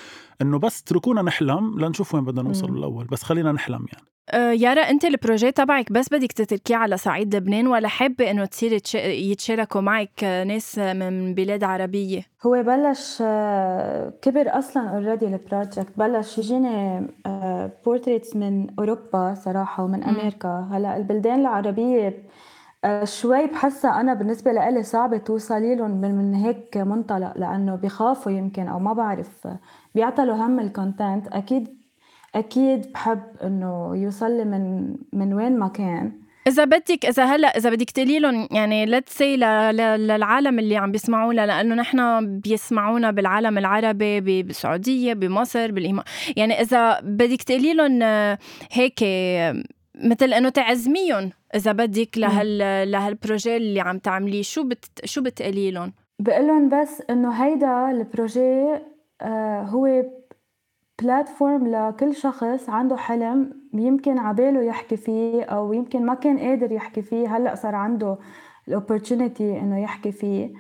إنه 0.42 0.60
بس 0.60 0.82
اتركونا 0.82 1.22
نحلم 1.22 1.80
لنشوف 1.80 2.16
وين 2.16 2.26
بدنا 2.26 2.42
نوصل 2.42 2.72
بالاول 2.72 3.06
بس 3.06 3.24
خلينا 3.24 3.52
نحلم 3.52 3.86
يعني. 3.94 4.08
أه 4.30 4.52
يارا 4.52 4.82
أنت 4.82 5.06
ال 5.06 5.12
projet 5.12 5.52
تبعك 5.52 5.92
بس 5.92 6.10
بدك 6.12 6.32
تتركيه 6.32 6.76
على 6.76 6.98
صعيد 6.98 7.36
لبنان 7.36 7.68
ولا 7.68 7.88
حابة 7.88 8.32
إنه 8.32 8.46
تصير 8.46 8.82
يتشاركوا 8.96 9.82
معك 9.82 10.24
ناس 10.24 10.78
من 10.78 11.34
بلاد 11.34 11.64
عربية؟ 11.64 12.22
هو 12.46 12.64
بلش 12.64 13.18
آه، 13.22 14.14
كبر 14.22 14.46
أصلا 14.48 14.90
already 14.90 15.26
ال 15.26 15.33
project 15.34 15.88
بلش 15.98 16.38
يجيني 16.38 17.08
portraits 17.86 18.36
آه، 18.36 18.40
من 18.40 18.68
أوروبا 18.80 19.34
صراحة 19.34 19.84
ومن 19.84 20.04
أمريكا. 20.04 20.70
هلأ 20.72 20.98
البلدان 20.98 21.40
العربية 21.40 22.24
شوي 23.04 23.48
بحسها 23.48 24.02
أنا 24.02 24.14
بالنسبة 24.14 24.52
لإلي 24.52 24.84
صعبة 24.84 25.18
توصلي 25.18 25.76
لهم 25.76 25.92
من, 26.02 26.34
هيك 26.34 26.78
منطلق 26.78 27.38
لأنه 27.38 27.76
بخافوا 27.76 28.32
يمكن 28.32 28.68
أو 28.68 28.80
ما 28.80 28.94
بعرف 28.94 29.48
بيعطلوا 29.96 30.36
هم 30.36 30.60
ال 30.60 30.68
content 30.68 31.28
أكيد 31.28 31.78
أكيد 32.36 32.92
بحب 32.94 33.24
إنه 33.44 33.96
يوصل 33.96 34.38
لي 34.38 34.46
من 34.46 34.96
من 35.14 35.34
وين 35.34 35.60
ما 35.60 35.68
كان. 35.68 36.12
إذا 36.48 36.66
بدك 36.66 37.06
إذا 37.06 37.26
هلأ 37.26 37.48
إذا 37.48 37.70
بدك 37.70 37.92
تقولي 37.92 38.20
لهم 38.20 38.48
يعني 38.52 38.86
let's 38.86 39.18
say 39.18 39.38
للعالم 39.38 40.60
اللي 40.60 40.78
عم 40.78 40.92
بيسمعونا 40.92 41.46
لأنه 41.46 41.76
نحن 41.76 42.28
بيسمعونا 42.40 43.12
بالعالم 43.12 43.58
العربي 43.58 44.22
بالسعودية 44.22 45.14
بمصر 45.14 45.72
باليمن 45.72 46.04
يعني 46.36 46.62
إذا 46.62 47.00
بدك 47.00 47.42
تقولي 47.44 47.74
لهم 47.74 48.02
هيك 48.72 49.04
مثل 50.04 50.34
أنه 50.34 50.50
تعزميهم. 50.50 51.32
إذا 51.56 51.72
بدك 51.72 52.18
لهال 52.18 52.58
لهال 52.92 53.14
projet 53.14 53.58
اللي 53.58 53.80
عم 53.82 53.98
تعمليه 53.98 54.42
شو 54.42 54.64
بت 54.64 55.06
شو 55.06 55.22
بتقولي 55.22 55.72
لهم؟ 55.72 55.94
بقول 56.20 56.48
لهم 56.48 56.70
بس 56.70 57.04
إنه 57.10 57.32
هيدا 57.32 57.92
ال 57.92 58.02
projet 58.02 58.66
آه 59.22 59.62
هو 59.62 60.04
platform 61.02 61.68
لكل 61.68 62.16
شخص 62.16 62.70
عنده 62.70 62.98
حلم 62.98 63.54
يمكن 63.74 64.18
عباله 64.18 64.64
يحكي 64.64 64.98
فيه 64.98 65.44
أو 65.44 65.74
يمكن 65.74 66.06
ما 66.06 66.14
كان 66.14 66.40
قادر 66.40 66.72
يحكي 66.72 67.02
فيه. 67.02 67.38
هلأ 67.38 67.56
صار 67.56 67.76
عنده 67.76 68.18
ال 68.68 68.75
opportunity 68.75 69.60
إنه 69.60 69.80
يحكي 69.80 70.12
فيه. 70.12 70.54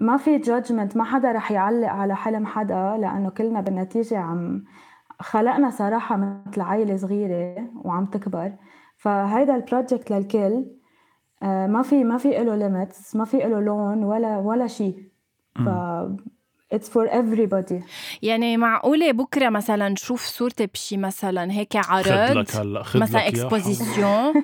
ما 0.00 0.16
في 0.16 0.38
judgment 0.38 0.96
ما 0.96 1.04
حدا 1.04 1.32
رح 1.32 1.52
يعلق 1.52 1.88
على 1.88 2.16
حلم 2.16 2.46
حدا 2.46 2.96
لأنه 3.00 3.30
كلنا 3.30 3.60
بالنتيجة 3.60 4.18
عم 4.18 4.64
خلقنا 5.20 5.70
صراحة 5.70 6.16
مثل 6.16 6.60
عائله 6.60 6.96
صغيرة 6.96 7.68
وعم 7.84 8.06
تكبر. 8.06 8.52
فهيدا 9.02 9.54
ال 9.54 9.61
project 9.61 10.10
للكل 10.10 10.64
آه، 11.42 11.66
ما 11.66 11.82
في 11.82 12.04
ما 12.04 12.18
في 12.18 12.28
له 12.28 12.56
limits 12.56 13.16
ما 13.16 13.24
في 13.24 13.36
له 13.36 13.60
لون 13.60 14.04
ولا 14.04 14.38
ولا 14.38 14.66
شيء 14.66 14.96
ف 15.56 15.68
It's 16.74 16.88
for 16.88 17.06
everybody. 17.08 17.84
يعني 18.22 18.56
معقولة 18.56 19.12
بكرة 19.12 19.48
مثلا 19.48 19.88
نشوف 19.88 20.24
صورتي 20.24 20.66
بشي 20.66 20.96
مثلا 20.96 21.52
هيك 21.52 21.76
عرض 21.76 22.08
هلا 22.08 22.44
مثلا 22.94 23.28
exposition 23.28 24.32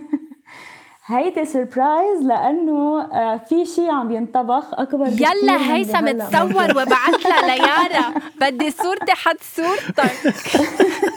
هيدي 1.06 1.44
surprise 1.44 2.22
لأنه 2.22 3.02
آه، 3.12 3.36
في 3.36 3.66
شيء 3.66 3.90
عم 3.90 4.10
ينطبخ 4.10 4.64
أكبر 4.72 5.06
يلا 5.06 5.74
هيثم 5.74 6.10
تصور 6.10 6.70
وبعث 6.70 7.26
لها 7.26 7.56
ليارا 7.56 8.14
بدي 8.40 8.70
صورتي 8.70 9.12
حد 9.12 9.36
صورتك. 9.40 10.12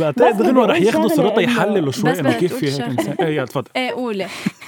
بعتقد 0.00 0.42
غنوة 0.42 0.66
رح 0.66 0.80
ياخذوا 0.80 1.08
صورتها 1.08 1.40
يحللوا 1.40 1.92
شوي 1.92 2.20
إنه 2.20 2.32
كيف 2.32 2.54
في 2.54 2.66
هيك 2.66 2.80
إنسان. 2.80 3.14
إيه 3.20 3.44
تفضل. 3.44 3.70
إيه 3.76 3.90
قولي. 3.90 4.26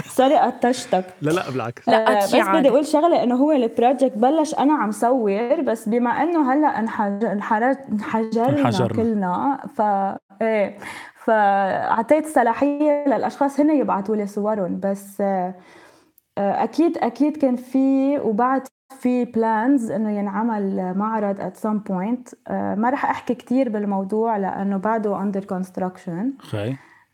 sorry 0.08 0.36
قطشتك. 0.36 1.04
لا 1.22 1.30
لا 1.30 1.50
بالعكس. 1.50 1.88
لا 1.88 2.24
بس 2.24 2.34
بدي 2.34 2.68
أقول 2.68 2.86
شغلة 2.86 3.22
إنه 3.22 3.34
هو 3.34 3.52
ال 3.52 3.60
project 3.60 4.12
بلش 4.16 4.54
أنا 4.54 4.74
عم 4.74 4.90
صور 4.90 5.60
بس 5.60 5.88
بما 5.88 6.10
إنه 6.10 6.52
هلأ 6.52 6.78
انحجرنا 6.78 8.88
كلنا 8.88 9.58
ف 9.76 9.82
إيه 10.42 10.78
فاعطيت 11.24 12.26
صلاحية 12.26 13.04
للأشخاص 13.06 13.60
هن 13.60 13.70
يبعثوا 13.70 14.16
لي 14.16 14.26
صورهم 14.26 14.80
بس 14.82 15.20
آه، 15.20 15.54
أكيد 16.38 16.98
أكيد 16.98 17.36
كان 17.36 17.56
في 17.56 18.18
وبعد 18.18 18.62
في 18.98 19.24
plans 19.24 19.90
إنه 19.90 20.10
ينعمل 20.10 20.94
معرض 20.94 21.40
at 21.40 21.56
some 21.56 21.78
point 21.78 22.28
ما 22.50 22.90
رح 22.90 23.10
أحكي 23.10 23.34
كثير 23.34 23.68
بالموضوع 23.68 24.36
لأنه 24.36 24.76
بعده 24.76 25.22
under 25.22 25.44
construction 25.44 26.32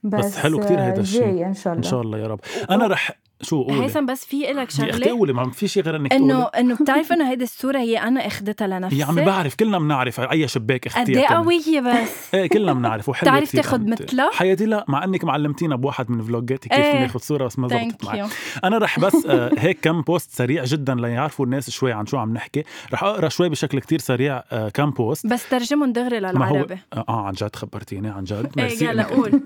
بس, 0.03 0.25
بس 0.25 0.39
حلو 0.39 0.59
كثير 0.61 0.81
هذا 0.81 1.01
الشيء. 1.01 1.47
إن 1.47 1.55
شاء 1.55 1.73
الله. 1.73 1.87
إن 1.87 1.91
شاء 1.91 2.01
الله 2.01 2.19
يا 2.19 2.27
رب. 2.27 2.41
أنا 2.71 2.87
رح 2.87 3.11
شو 3.43 3.63
قولي؟ 3.63 3.85
هيثم 3.85 4.07
بس 4.07 4.25
في 4.25 4.41
لك 4.41 4.71
شغلة 4.71 5.07
قولي 5.07 5.33
ما 5.33 5.51
في 5.51 5.69
شيء 5.69 5.83
غير 5.83 5.97
إنك 5.97 6.13
إنه 6.13 6.45
إنه 6.45 6.75
بتعرف 6.75 7.13
إنه 7.13 7.31
هيدي 7.31 7.45
الصورة 7.45 7.79
هي 7.79 7.99
أنا 7.99 8.27
اخذتها 8.27 8.67
لنفسي 8.67 8.99
يا 9.01 9.05
عمي 9.05 9.25
بعرف 9.25 9.55
كلنا 9.55 9.79
بنعرف 9.79 10.21
أي 10.21 10.49
شباك 10.49 10.87
اختيار 10.87 11.07
قد 11.07 11.17
إيه 11.17 11.27
قوية 11.27 11.81
بس؟ 11.81 12.11
إيه 12.35 12.47
كلنا 12.47 12.73
بنعرف 12.73 13.09
وحلوة 13.09 13.33
بتعرف 13.33 13.53
تاخذ 13.53 13.81
مثلها؟ 13.81 14.31
حياتي 14.33 14.67
لا 14.67 14.85
مع 14.89 15.05
إنك 15.05 15.25
معلمتينا 15.25 15.77
بواحد 15.77 16.11
من 16.11 16.23
فلوجاتي 16.23 16.69
كيف 16.69 16.79
إيه. 16.79 17.01
ناخذ 17.01 17.19
صورة 17.19 17.45
بس 17.47 17.59
ما 17.59 17.69
زبطت 17.69 18.05
معي 18.05 18.29
أنا 18.65 18.79
رح 18.79 19.01
بس 19.01 19.27
آه، 19.27 19.51
هيك 19.59 19.79
كم 19.81 20.03
post 20.03 20.31
سريع 20.31 20.65
جدا 20.65 20.95
ليعرفوا 20.95 21.45
الناس 21.45 21.71
شوي 21.71 21.93
عن 21.93 22.07
شو 22.07 22.17
عم 22.17 22.35
نحكي. 22.35 22.65
رح 22.93 23.05
أقرأ 23.05 23.29
شوي 23.29 23.49
بشكل 23.49 23.81
كتير 23.81 23.99
سريع 23.99 24.43
آه، 24.53 24.69
كم 24.69 24.91
بوست 24.91 25.27
بس 25.27 25.49
ترجمهم 25.49 25.93
دغري 25.93 26.21
للعربي. 26.21 26.79
آه 26.93 27.27
عن 27.27 27.33
جد 27.33 27.57
خبرتيني 27.57 28.09
عن 28.09 28.25
جد. 28.25 28.59
إيه 28.59 28.85
يلا 28.85 29.03
قول. 29.03 29.41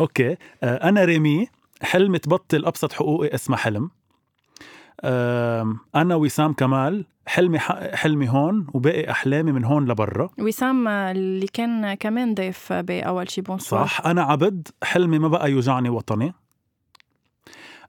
أوكي. 0.00 0.36
آه، 0.62 0.88
أنا 0.88 1.04
ريمي. 1.04 1.57
حلم 1.82 2.16
تبطل 2.16 2.66
أبسط 2.66 2.92
حقوقي 2.92 3.34
اسمها 3.34 3.58
حلم. 3.58 3.90
أنا 5.94 6.14
وسام 6.14 6.52
كمال 6.52 7.06
حلمي 7.26 7.58
حلمي 7.58 8.28
هون 8.28 8.66
وباقي 8.74 9.10
أحلامي 9.10 9.52
من 9.52 9.64
هون 9.64 9.90
لبرا. 9.90 10.30
وسام 10.38 10.88
اللي 10.88 11.46
كان 11.46 11.94
كمان 11.94 12.34
ضيف 12.34 12.72
باول 12.72 13.30
شي 13.30 13.40
bonsoir 13.40 13.86
صح. 13.86 14.06
أنا 14.06 14.22
عبد 14.22 14.68
حلمي 14.82 15.18
ما 15.18 15.28
بقى 15.28 15.50
يوجعني 15.50 15.88
وطني. 15.88 16.34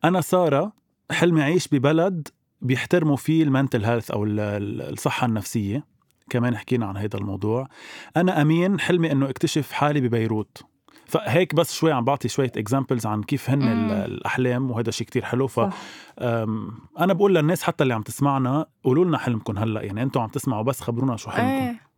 أنا 0.03 0.21
سارة 0.21 0.73
حلمي 1.11 1.41
اعيش 1.41 1.67
ببلد 1.67 2.27
بيحترموا 2.61 3.15
فيه 3.15 3.43
ال 3.43 3.49
mental 3.49 3.85
health 3.85 4.11
أو 4.11 4.25
الصحة 4.25 5.25
النفسية. 5.25 5.85
كمان 6.29 6.57
حكينا 6.57 6.85
عن 6.85 6.97
هذا 6.97 7.17
الموضوع. 7.17 7.67
أنا 8.17 8.41
أمين 8.41 8.79
حلمي 8.79 9.11
إنه 9.11 9.29
اكتشف 9.29 9.71
حالي 9.71 10.01
ببيروت. 10.01 10.63
فهيك 11.09 11.55
بس 11.55 11.73
شوي 11.73 11.91
عم 11.91 12.05
بعطي 12.05 12.27
شوية 12.27 12.51
examples 12.57 13.05
عن 13.05 13.23
كيف 13.23 13.49
هن 13.49 13.59
مم. 13.59 13.91
الأحلام 13.91 14.71
وهذا 14.71 14.91
شيء 14.91 15.07
كتير 15.07 15.25
حلو. 15.25 15.47
ف 15.47 15.59
أنا 16.99 17.13
بقول 17.13 17.35
للناس 17.35 17.63
حتى 17.63 17.83
اللي 17.83 17.93
عم 17.93 18.01
تسمعنا 18.01 18.65
قولوا 18.83 19.05
لنا 19.05 19.17
حلمكم 19.17 19.57
هلأ. 19.57 19.81
يعني 19.81 20.03
أنتم 20.03 20.21
عم 20.21 20.27
تسمعوا 20.27 20.63
بس 20.63 20.81
خبرونا 20.81 21.17
شو 21.17 21.29
حلمكم. 21.29 21.51
إيه. 21.51 21.89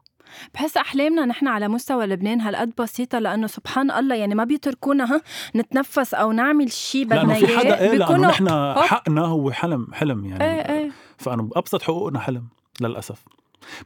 بحس 0.54 0.78
أحلامنا 0.78 1.26
نحن 1.26 1.48
على 1.48 1.68
مستوى 1.68 2.06
لبنان 2.06 2.42
هالقد 2.42 2.72
بسيطة 2.80 3.20
لأنه 3.20 3.48
سبحان 3.48 3.92
الله 3.92 4.16
يعني 4.16 4.36
ما 4.36 4.44
بيتركونا 4.44 5.16
ها 5.16 5.22
نتنفس 5.56 6.14
أو 6.14 6.32
نعمل 6.32 6.72
شيء 6.72 7.06
بدنا 7.06 7.36
اياه 7.36 7.46
في 7.46 7.58
حدا 7.58 7.80
إيه 7.80 7.94
لأنه 7.98 8.28
نحن 8.28 8.50
حقنا 8.78 9.22
هو 9.22 9.52
حلم 9.52 9.88
حلم 9.94 10.26
يعني. 10.26 10.44
إيه 10.44 10.76
إيه. 10.76 10.92
فأنا 11.18 11.50
ابسط 11.56 11.82
حقوقنا 11.82 12.20
حلم 12.20 12.48
للأسف. 12.82 13.26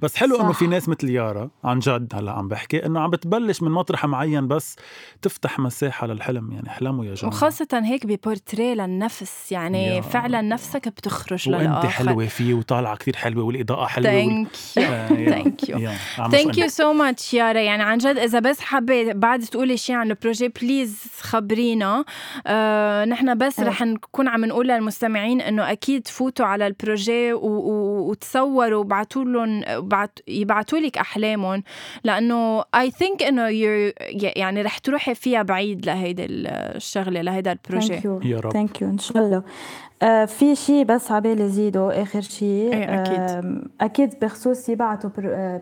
بس 0.02 0.16
حلو 0.16 0.42
إنه 0.42 0.52
في 0.52 0.68
ناس 0.68 0.90
مثل 0.90 1.10
يارا 1.10 1.50
عن 1.64 1.80
جد 1.80 2.14
هلأ 2.16 2.32
عم 2.32 2.48
بحكي 2.48 2.86
إنه 2.86 3.00
عم 3.00 3.10
بتبلش 3.10 3.62
من 3.62 3.72
مطرح 3.72 4.06
معين 4.06 4.48
بس 4.48 4.76
تفتح 5.22 5.60
مساحة 5.60 6.08
للحلم 6.08 6.52
يعني 6.52 6.70
احلموا 6.70 7.06
يا 7.06 7.14
جماعة. 7.14 7.36
وخاصة 7.36 7.68
هيك 7.74 8.06
ببورتريه 8.06 8.74
للنفس 8.74 9.52
يعني 9.52 10.02
فعلا 10.02 10.42
نفسك 10.42 10.88
بتخرج 10.88 11.50
للآخر. 11.50 11.74
وانت 11.74 11.86
حلوة 11.86 12.26
فيه 12.26 12.54
وطالعة 12.54 12.96
كثير 12.96 13.16
حلوة 13.16 13.44
والإضاءة 13.44 13.86
حلوة 13.86 14.12
ثانك 14.12 14.48
يو 14.78 15.30
ثانك 15.30 15.70
يو 15.70 15.92
ثانك 16.32 16.58
يو 16.58 16.68
سو 16.68 16.94
ماتش 16.94 17.34
يارا. 17.34 17.60
يعني 17.60 17.84
عن 17.84 17.98
جد 17.98 18.18
إذا 18.18 18.40
بس 18.40 18.60
حابه 18.60 19.12
بعد 19.14 19.40
تقولي 19.40 19.78
شيء 19.78 19.96
عن 19.96 20.10
ال 20.10 20.15
projet 20.15 20.48
please 20.48 21.04
خبرينا. 21.22 22.06
آه 22.48 23.06
نحن 23.06 23.38
بس 23.38 23.60
رح 23.60 23.82
نكون 23.82 24.28
عم 24.28 24.46
نقول 24.46 24.68
للمستمعين 24.68 25.42
إنه 25.42 25.72
أكيد 25.72 26.08
فوتوا 26.08 26.46
على 26.46 26.68
ال 26.68 26.77
projet 26.77 27.34
وتصوروا 27.34 28.80
وبعتوا 28.80 29.24
لهم 29.24 29.65
يبعتوا 30.28 30.80
لك 30.80 30.98
أحلامهم. 30.98 31.64
لأنه 32.04 32.64
I 32.76 32.92
think 32.92 33.24
إنه 33.24 33.48
يعني 34.36 34.62
رح 34.62 34.78
تروحي 34.78 35.16
فيها 35.16 35.42
بعيد 35.42 35.86
لهيدي 35.86 36.26
الشغله 36.30 37.22
لهيدا 37.22 37.52
ال 37.52 37.58
projet. 37.58 38.02
يا 38.24 38.40
رب. 38.40 38.54
thank 38.54 38.82
you 38.82 38.90
إن 38.90 38.98
شاء 38.98 39.18
الله. 39.18 39.44
آه 40.04 40.26
في 40.26 40.56
شيء 40.56 40.86
بس 40.86 41.12
عبالي 41.12 41.50
زيده 41.50 42.02
آخر 42.02 42.22
شيء 42.22 42.74
إيه 42.74 43.02
أكيد. 43.02 43.20
آه 43.20 43.62
أكيد 43.82 44.20
بخصوص 44.22 44.70
يبعتوا 44.70 45.10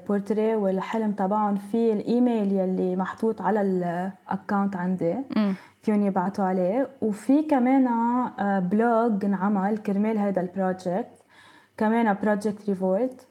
بورتريه 0.08 0.56
والحلم 0.56 1.12
تبعهم 1.12 1.56
في 1.56 1.94
الإيميل 1.94 2.52
يلي 2.52 2.96
محطوط 2.96 3.42
على 3.42 3.62
ال 3.62 3.76
account 3.76 4.76
عندي. 4.76 5.16
فيهم 5.82 6.06
يبعتوا 6.06 6.46
عليه. 6.46 6.90
وفي 7.02 7.42
كمان 7.42 7.90
blog 8.70 9.26
انعمل 9.26 9.78
كرمال 9.78 10.18
هذا 10.18 10.42
ال 10.42 10.52
project 10.52 11.24
كمان 11.78 12.18
project 12.24 12.70
revolt 12.70 13.28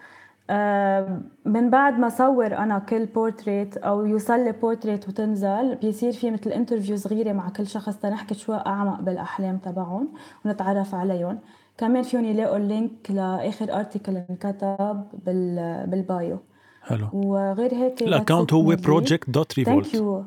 من 1.47 1.71
بعد 1.71 1.99
ما 1.99 2.09
صور 2.09 2.57
أنا 2.57 2.79
كل 2.79 3.07
بورتريت 3.07 3.77
أو 3.77 4.07
يوصل 4.07 4.45
لي 4.45 4.53
بورتريت 4.53 5.09
وتنزل 5.09 5.75
بيصير 5.75 6.13
في 6.13 6.31
مثل 6.31 6.51
interview 6.50 6.97
صغيرة 6.97 7.33
مع 7.33 7.49
كل 7.49 7.67
شخص 7.67 7.97
تنحكي 7.97 8.35
شوي 8.35 8.57
أعمق 8.57 9.01
بالأحلام 9.01 9.59
تبعهم 9.59 10.09
ونتعرف 10.45 10.95
عليهم. 10.95 11.39
كمان 11.79 12.03
فيهم 12.03 12.25
يلاقوا 12.25 12.57
ال 12.57 12.67
link 12.67 13.11
لآخر 13.11 13.75
article 13.75 14.17
انكتب 14.31 15.05
بال 15.27 15.87
بال 15.87 16.04
bio. 16.04 16.38
حلو. 16.83 17.09
وغير 17.13 17.75
هيك 17.75 18.03
الاكونت 18.03 18.53
هو 18.53 18.77
بروجكت 18.77 19.31
دوت 19.31 19.59
ريفولت 19.59 19.87
ثانك 19.87 19.95
يو 19.95 20.25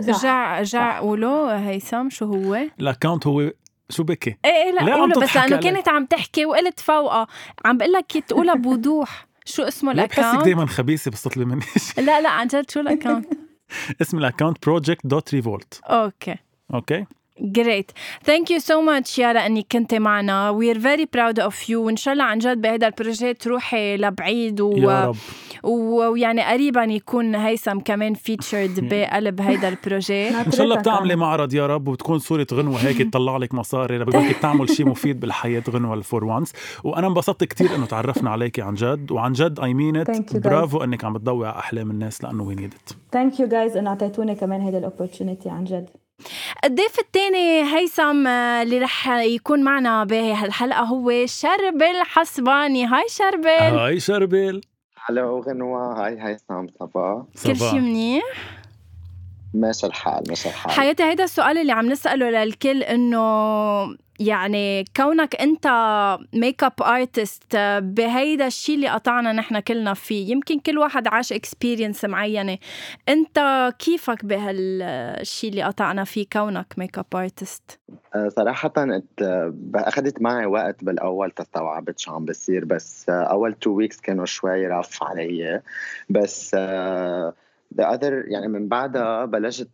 رجع 0.00 0.60
رجع 0.60 1.00
قولوا 1.00 1.58
هيثم 1.68 2.08
شو 2.08 2.24
هو؟ 2.26 2.58
ال 2.80 2.86
account 2.86 3.26
هو 3.26 3.50
شو 3.90 4.02
بكي؟ 4.02 4.36
إيه 4.44 4.50
إيه 4.50 4.72
لا 4.72 4.80
ليه 4.80 4.92
عم 4.92 5.08
بس 5.10 5.36
لأنه؟ 5.36 5.56
كانت 5.56 5.88
عم 5.88 6.06
تحكي 6.06 6.46
وقلت 6.46 6.80
فوقها 6.80 7.26
عم 7.64 7.78
بقول 7.78 7.92
لك 7.92 8.18
تقولها 8.18 8.54
بوضوح 8.54 9.26
شو 9.44 9.62
اسمه 9.62 9.92
لا 9.92 10.04
بحسك 10.04 10.18
ال 10.18 10.21
account؟ 10.21 10.44
دايما 10.44 10.66
خبيثة 10.66 11.10
بس 11.10 11.22
تطلبي 11.22 11.44
مني. 11.44 11.64
لا 12.06 12.20
لا 12.20 12.28
عن 12.28 12.46
جد 12.46 12.70
شو 12.70 12.80
ال 12.80 12.85
account؟ 12.85 13.26
اسم 14.02 14.18
ال 14.18 14.24
account 14.24 14.66
project 14.66 15.06
dot 15.06 15.34
revolt 15.34 15.80
أوكي 15.84 16.36
أوكي 16.74 17.04
Great. 17.40 17.92
Thank 18.24 18.48
you 18.50 18.60
so 18.60 18.80
much 18.80 19.18
يارا 19.18 19.46
انك 19.46 19.66
كنت 19.72 19.94
معنا. 19.94 20.58
We 20.58 20.76
are 20.76 20.78
very 20.80 21.06
proud 21.06 21.38
of 21.50 21.68
you. 21.68 21.74
وإن 21.76 21.96
شاء 21.96 22.12
الله 22.14 22.24
عن 22.24 22.38
جد 22.38 22.60
بهذا 22.60 22.86
ال 22.86 22.93
projet 22.93 23.34
تروحي 23.34 23.96
لبعيد 23.96 24.60
و... 24.60 24.72
يا 24.76 25.04
رب. 25.04 25.16
ويعني 25.64 26.42
قريبا 26.42 26.82
يكون 26.84 27.34
هيثم 27.34 27.78
كمان 27.78 28.14
featured 28.14 28.80
بقلب 28.90 29.40
هيدا 29.40 29.68
البروجي 29.68 30.28
إن 30.46 30.52
شاء 30.52 30.62
الله 30.62 30.76
بتعملي 30.76 31.16
معرض 31.16 31.54
يا 31.54 31.66
رب 31.66 31.88
وتكون 31.88 32.18
صورة 32.18 32.46
غنوة 32.52 32.76
هيك 32.78 33.02
تطلع 33.10 33.36
لك 33.36 33.54
مصاري. 33.54 34.04
بقولك 34.04 34.38
بتعمل 34.38 34.70
شيء 34.70 34.88
مفيد 34.88 35.20
بالحياة 35.20 35.62
غنوة 35.70 35.94
for 35.94 36.24
once 36.24 36.52
وأنا 36.84 37.06
انبسطت 37.06 37.44
كثير 37.44 37.74
إنه 37.74 37.86
تعرفنا 37.86 38.30
عليكي 38.30 38.62
عن 38.62 38.74
جد. 38.74 39.10
وعن 39.12 39.32
جد 39.32 39.60
I 39.60 39.74
mean. 39.74 40.04
برافو 40.34 40.84
إنك 40.84 41.04
عم 41.04 41.12
بتضوي 41.12 41.46
على 41.46 41.58
أحلام 41.58 41.90
الناس 41.90 42.24
لأنه 42.24 42.42
we 42.42 42.54
need 42.54 42.82
it 42.82 42.96
thank 43.12 43.40
you 43.40 43.46
guys 43.48 43.76
إنه 43.76 43.90
اعطيتوني 43.90 44.34
كمان 44.34 44.60
هيدا 44.60 44.78
ال 44.78 44.84
opportunity 44.84 45.50
عن 45.50 45.64
جد. 45.64 45.90
الضيف 46.64 46.98
الثاني 46.98 47.76
هيثم 47.76 48.26
آه، 48.26 48.62
اللي 48.62 48.78
رح 48.78 49.08
يكون 49.08 49.62
معنا 49.62 50.04
بهالحلقة 50.04 50.80
هو 50.80 51.26
شربل 51.26 52.02
حسباني. 52.02 52.86
هاي 52.86 53.04
شربل. 53.08 53.78
هاي 53.78 54.00
شربل. 54.00 54.60
hello 55.06 55.40
غنوة 55.40 56.06
hi 56.06 56.16
هيثم 56.20 56.66
صبا. 56.80 57.26
كل 57.44 57.56
صباح. 57.56 57.70
شي 57.70 57.80
منيح؟ 57.80 58.24
ماشي 59.54 59.86
الحال 59.86 60.22
ماشي 60.28 60.48
الحال. 60.48 60.72
حياتي 60.72 61.02
هيدا 61.02 61.24
السؤال 61.24 61.58
اللي 61.58 61.72
عم 61.72 61.86
نسأله 61.86 62.30
للكل 62.30 62.82
إنه 62.82 63.24
يعني 64.20 64.84
كونك 64.96 65.36
انت 65.40 65.66
makeup 66.34 66.72
artist 66.82 67.56
بهيدا 67.78 68.46
الشيء 68.46 68.74
اللي 68.74 68.88
قطعنا 68.88 69.32
نحن 69.32 69.60
كلنا 69.60 69.94
فيه. 69.94 70.30
يمكن 70.32 70.58
كل 70.58 70.78
واحد 70.78 71.08
عاش 71.08 71.32
experience 71.32 72.04
معينة. 72.04 72.58
انت 73.08 73.70
كيفك 73.78 74.24
بهالشيء 74.24 75.50
اللي 75.50 75.62
قطعنا 75.62 76.04
فيه 76.04 76.26
كونك 76.32 76.66
makeup 76.76 77.04
artist 77.14 77.80
ات- 78.96 79.22
آه، 79.22 79.54
أخذت 79.74 80.22
معي 80.22 80.46
وقت 80.46 80.84
بالأول 80.84 81.30
تستوعبت 81.30 81.98
شو 81.98 82.12
عم 82.14 82.24
بصير 82.24 82.64
بس 82.64 83.08
آه، 83.08 83.12
أول 83.22 83.52
two 83.54 83.70
weeks 83.70 84.00
كانوا 84.00 84.24
شوي 84.26 84.66
rough 84.66 85.02
علي. 85.02 85.60
بس 86.10 86.50
آه، 86.54 87.34
the 87.76 87.84
other 87.84 88.12
يعني 88.26 88.48
من 88.48 88.68
بعدها 88.68 89.24
بلشت 89.24 89.68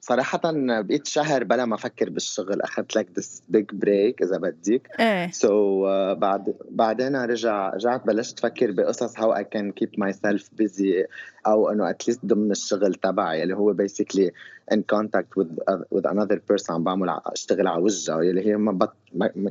صراحة 0.00 0.40
بقيت 0.44 1.06
شهر 1.06 1.44
بلا 1.44 1.64
ما 1.64 1.74
أفكر 1.74 2.10
بالشغل. 2.10 2.62
أخذت 2.62 2.96
لك 2.96 3.08
this 3.18 3.56
big 3.56 3.78
break 3.84 4.22
إذا 4.22 4.38
بدك. 4.38 4.88
إيه. 5.00 5.30
so 5.30 5.86
uh, 5.86 6.18
بعد 6.18 6.54
بعدين 6.70 7.16
رجع 7.16 7.70
رجعت 7.70 8.06
بلشت 8.06 8.38
أفكر 8.38 8.70
بقصص 8.70 9.16
how 9.16 9.32
I 9.32 9.42
can 9.42 9.72
keep 9.72 9.90
myself 10.04 10.42
busy 10.62 11.06
أو 11.46 11.70
إنه 11.70 11.92
at 11.92 12.10
least 12.10 12.26
ضمن 12.26 12.50
الشغل 12.50 12.94
تبعي 12.94 13.42
اللي 13.42 13.56
هو 13.56 13.74
basically 13.74 14.30
in 14.74 14.78
contact 14.78 15.36
with 15.38 15.48
uh, 15.70 15.96
with 15.96 16.06
another 16.06 16.38
person. 16.52 16.70
عم 16.70 16.84
بعمل 16.84 17.20
أشتغل 17.26 17.66
على 17.66 17.82
وجهه. 17.82 18.20
اللي 18.20 18.46
هي 18.46 18.56
ما 18.56 18.72
بط 18.72 18.96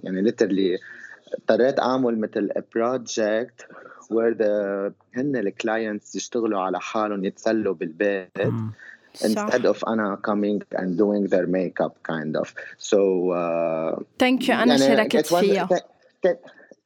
يعني 0.03 0.31
literally 0.31 0.79
اضطريت 1.33 1.79
أعمل 1.79 2.19
مثل 2.19 2.49
a 2.57 2.61
project 2.61 3.65
where 4.09 4.33
the 4.37 4.91
هن 5.17 5.35
ال 5.35 5.45
clients 5.45 6.15
يشتغلوا 6.15 6.59
على 6.59 6.79
حالهم 6.79 7.25
يتسلوا 7.25 7.73
بالبيت 7.73 8.29
instead 9.23 9.65
of 9.65 9.87
أنا 9.87 10.17
coming 10.27 10.77
and 10.79 10.97
doing 10.97 11.27
their 11.29 11.47
makeup 11.47 11.93
kind 12.03 12.35
of. 12.41 12.47
So 12.77 12.97
uh, 13.31 14.01
thank 14.19 14.49
you 14.49 14.55
أنا 14.55 14.77
شاركت 14.77 15.27
it 15.27 15.29
was- 15.31 15.39
فيها. 15.39 15.69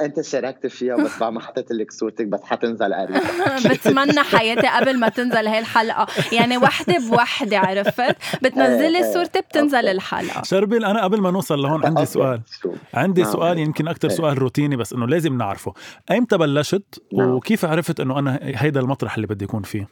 أنت 0.01 0.21
شاركت 0.21 0.67
فيها 0.67 0.95
بس 0.95 1.19
بعد 1.19 1.33
ما 1.33 1.39
حطيت 1.39 1.71
لك 1.71 1.91
صورتك 1.91 2.27
بس 2.27 2.39
حتنزل 2.43 2.93
قريب 2.93 3.21
بتمنى 3.71 4.23
حياتي 4.23 4.67
قبل 4.67 4.99
ما 4.99 5.09
تنزل 5.09 5.47
هاي 5.47 5.59
الحلقة 5.59 6.07
يعني 6.33 6.57
وحدة 6.57 6.97
بوحدة 7.09 7.59
عرفت 7.59 8.15
بتنزلي 8.43 8.97
إيه، 8.97 9.05
إيه. 9.05 9.13
صورتي 9.13 9.41
بتنزل 9.41 9.77
أوكي. 9.77 9.91
الحلقة 9.91 10.43
شربل 10.43 10.85
أنا 10.85 11.03
قبل 11.03 11.21
ما 11.21 11.31
نوصل 11.31 11.59
لهون 11.59 11.85
عندي 11.85 12.05
سؤال؟ 12.05 12.41
عندي 12.93 13.21
نعم. 13.21 13.31
سؤال 13.31 13.57
يمكن 13.57 13.87
أكثر 13.87 14.09
إيه. 14.09 14.15
سؤال 14.15 14.37
روتيني 14.37 14.75
بس 14.75 14.93
إنه 14.93 15.07
لازم 15.07 15.37
نعرفه 15.37 15.73
ايمتى 16.11 16.37
بلشت 16.37 16.99
نعم. 17.13 17.29
وكيف 17.29 17.65
عرفت 17.65 17.99
إنه 17.99 18.19
أنا 18.19 18.39
هيدا 18.41 18.79
المطرح 18.79 19.15
اللي 19.15 19.27
بدي 19.27 19.45
اكون 19.45 19.63
فيه 19.63 19.87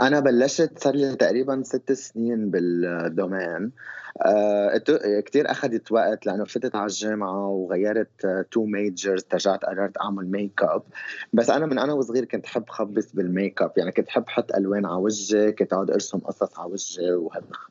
أنا 0.00 0.20
بلشت 0.20 0.78
صار 0.78 0.94
لي 0.94 1.16
تقريبا 1.16 1.62
ست 1.64 1.92
سنين 1.92 2.50
بال 2.50 2.77
domaine 2.77 3.72
آه 4.22 4.76
كثير 5.26 5.50
اخذت 5.50 5.92
وقت 5.92 6.26
لأنه 6.26 6.44
فتت 6.44 6.76
على 6.76 6.86
الجامعة 6.86 7.48
وغيرت 7.48 8.46
two 8.50 8.64
majors 8.64 9.24
رجعت 9.34 9.64
قررت 9.64 10.00
أعمل 10.00 10.30
ميك 10.30 10.62
اب 10.62 10.82
بس 11.32 11.50
أنا 11.50 11.66
من 11.66 11.78
أنا 11.78 11.92
وصغير 11.92 12.24
كنت 12.24 12.46
حب 12.46 12.68
خبص 12.68 13.12
بالميك 13.12 13.62
اب 13.62 13.72
يعني 13.76 13.92
كنت 13.92 14.08
حب 14.08 14.24
أحط 14.28 14.52
ألوان 14.52 14.86
على 14.86 14.96
وجهي 14.96 15.52
كنت 15.52 15.72
أقعد 15.72 15.90
أرسم 15.90 16.18
قصص 16.18 16.58
على 16.58 16.72
وجهي 16.72 17.18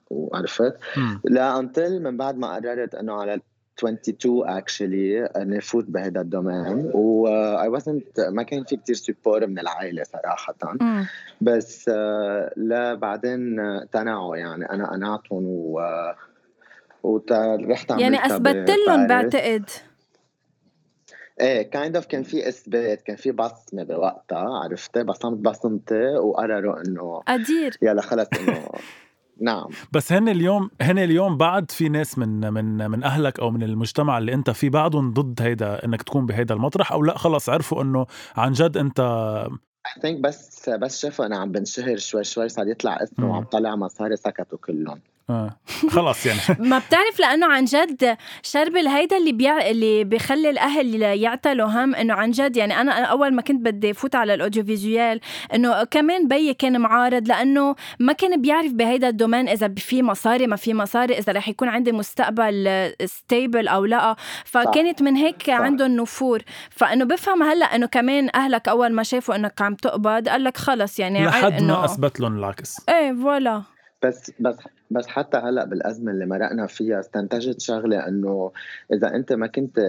وعرفت. 0.09 0.77
لا 1.23 1.59
until 1.59 2.01
من 2.03 2.17
بعد 2.17 2.37
ما 2.37 2.55
قررت 2.55 2.95
إنه 2.95 3.13
على 3.13 3.41
22 3.79 4.49
actually 4.49 5.25
أني 5.25 5.61
فوت 5.61 5.85
بهذا 5.85 6.21
ال 6.21 6.29
domaine. 6.29 6.91
و 6.93 7.27
I 7.27 7.79
wasn't 7.79 8.29
ما 8.29 8.43
كان 8.43 8.63
في 8.63 8.75
كتير 8.75 8.95
support 8.95 9.47
من 9.47 9.59
العائلة 9.59 10.03
صراحة. 10.03 10.55
مم. 10.81 11.05
بس 11.41 11.89
آه، 11.93 12.53
لا 12.57 12.93
بعدين 12.93 13.59
آه، 13.59 13.77
اقتنعوا 13.77 14.35
يعني. 14.37 14.65
أنا 14.65 14.91
قنعتهم 14.91 15.43
و 15.45 15.79
ورحت 17.07 17.91
يعني 17.91 18.25
اثبتت 18.25 18.75
لهم. 18.87 19.07
بعتقد 19.07 19.69
إيه 21.41 21.61
kind 21.61 21.95
of 21.95 22.05
كان 22.05 22.23
في 22.23 22.47
إثبات 22.49 23.01
كان 23.01 23.15
في 23.15 23.31
بصمة 23.31 23.83
بوقتها 23.83 24.59
عرفتي؟ 24.63 25.03
بصمت 25.03 25.37
بصمتي 25.37 26.17
وقرروا 26.17 26.81
إنه 26.87 27.21
قدير 27.27 27.77
يلا 27.81 28.01
خلص 28.01 28.27
إنه 28.39 28.69
نعم. 29.41 29.67
بس 29.91 30.13
هن 30.13 30.29
اليوم 30.29 30.69
هن 30.81 30.99
اليوم 30.99 31.37
بعد 31.37 31.71
في 31.71 31.89
ناس 31.89 32.17
من 32.17 32.53
من 32.53 32.91
من 32.91 33.03
أهلك 33.03 33.39
أو 33.39 33.51
من 33.51 33.63
المجتمع 33.63 34.17
اللي 34.17 34.33
أنت 34.33 34.49
فيه 34.49 34.69
بعدهم 34.69 35.13
ضد 35.13 35.41
هيدا 35.41 35.85
إنك 35.85 36.01
تكون 36.03 36.25
بهيدا 36.25 36.55
المطرح 36.55 36.91
أو 36.91 37.03
لا؟ 37.03 37.17
خلص 37.17 37.49
عرفوا 37.49 37.83
إنه 37.83 38.05
عن 38.35 38.51
جد 38.51 38.77
أنت 38.77 38.99
I 38.99 40.01
think 40.01 40.19
بس 40.19 40.69
بس 40.69 40.99
شافوا 41.01 41.25
أنا 41.25 41.37
عم 41.37 41.51
بنشهر 41.51 41.97
شوي 41.97 42.23
شوي 42.23 42.49
صار 42.49 42.67
يطلع 42.67 43.03
اسمه. 43.03 43.31
وعم 43.31 43.43
طلع 43.43 43.75
مصاري 43.75 44.15
سكتوا 44.15 44.57
كلهم. 44.57 45.01
آه. 45.29 45.49
خلص 45.89 46.25
يعني. 46.25 46.39
ما 46.69 46.79
بتعرف 46.79 47.19
لأنه 47.19 47.47
عن 47.47 47.65
جد 47.65 48.17
شربل 48.43 48.87
هيدا 48.87 49.17
اللي 49.17 49.31
بيع... 49.31 49.69
اللي 49.69 50.03
بيخلي 50.03 50.49
الأهل 50.49 51.01
يعتلوا 51.01 51.67
هم 51.67 51.95
إنه 51.95 52.13
عن 52.13 52.31
جد 52.31 52.57
يعني 52.57 52.81
أنا 52.81 52.91
أول 52.91 53.33
ما 53.33 53.41
كنت 53.41 53.61
بدي 53.61 53.93
فوت 53.93 54.15
على 54.15 54.33
ال 54.33 54.63
audiovisuel 54.63 55.19
إنه 55.53 55.83
كمان 55.83 56.27
بيي 56.27 56.53
كان 56.53 56.81
معارض 56.81 57.27
لأنه 57.27 57.75
ما 57.99 58.13
كان 58.13 58.41
بيعرف 58.41 58.71
بهيدا 58.73 59.09
ال 59.09 59.14
domaine 59.14 59.49
إذا 59.49 59.73
في 59.77 60.03
مصاري 60.03 60.47
ما 60.47 60.55
في 60.55 60.73
مصاري 60.73 61.17
إذا 61.17 61.33
رح 61.33 61.47
يكون 61.49 61.67
عندي 61.67 61.91
مستقبل 61.91 62.93
stable 63.05 63.67
أو 63.67 63.85
لا. 63.85 64.15
فكانت 64.45 65.01
من 65.01 65.15
هيك 65.15 65.43
صح. 65.47 65.53
عندهم 65.53 65.95
نفور 65.95 66.41
فإنه 66.69 67.05
بفهم 67.05 67.43
هلأ 67.43 67.65
إنه 67.65 67.85
كمان 67.85 68.29
أهلك 68.35 68.67
أول 68.67 68.93
ما 68.93 69.03
شافوا 69.03 69.35
إنك 69.35 69.61
عم 69.61 69.75
تقبض 69.75 70.29
قال 70.29 70.43
لك 70.43 70.57
خلص 70.57 70.99
يعني 70.99 71.25
لحد 71.25 71.63
ما 71.63 71.85
أثبت 71.85 72.19
لهم 72.19 72.37
العكس. 72.37 72.89
إيه 72.89 73.13
voilà. 73.13 73.63
بس 74.03 74.31
بس 74.39 74.57
بس 74.91 75.07
حتى 75.07 75.37
هلأ 75.37 75.65
بالأزمة 75.65 76.11
اللي 76.11 76.25
مرقنا 76.25 76.67
فيها 76.67 76.99
استنتجت 76.99 77.61
شغلة 77.61 78.07
إنه 78.07 78.51
إذا 78.93 79.15
أنت 79.15 79.33
ما 79.33 79.47
كنت 79.47 79.79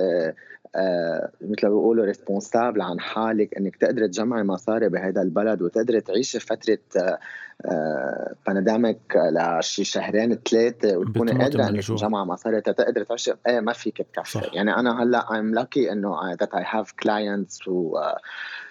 آه 0.77 1.31
مثل 1.41 1.67
ما 1.67 1.69
بيقولوا 1.69 2.05
responsable 2.05 2.81
عن 2.83 3.01
حالك 3.01 3.55
إنك 3.55 3.77
تقدر 3.77 4.07
تجمعي 4.07 4.43
مصاري 4.43 4.89
بهذا 4.89 5.23
البلد 5.23 5.63
وتقدر 5.63 5.99
تعيشي 6.01 6.41
فترة 6.41 6.79
آه 6.97 7.19
آه 7.65 8.35
pandemic 8.47 9.01
لشي 9.17 9.85
شهرين 9.85 10.35
ثلاثة 10.35 10.97
وتكوني 10.99 11.33
قادرة 11.33 11.69
إنك. 11.69 11.85
تجمعي 11.85 12.25
مصاري 12.25 12.61
تقدر 12.61 13.03
تعيشي 13.03 13.33
إيه 13.47 13.61
ما 13.61 13.73
فيك 13.73 14.03
تكفي. 14.15 14.41
يعني 14.53 14.75
أنا 14.75 15.03
هلأ 15.03 15.21
I'm 15.23 15.59
lucky 15.61 15.91
إنه 15.93 16.37
that 16.37 16.49
I 16.55 16.63
have 16.63 16.87
clients 17.05 17.69
و 17.69 17.99
آه، 17.99 18.01
و- 18.01 18.19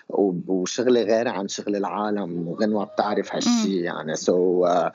وشغلي 0.10 1.04
غير 1.04 1.28
عن 1.28 1.48
شغل 1.48 1.76
العالم 1.76 2.56
غنوة 2.62 2.86
بتعرف 2.86 3.36
هالشي 3.36 3.80
يعني. 3.80 4.16
so 4.16 4.66
so, 4.66 4.70
uh, 4.70 4.92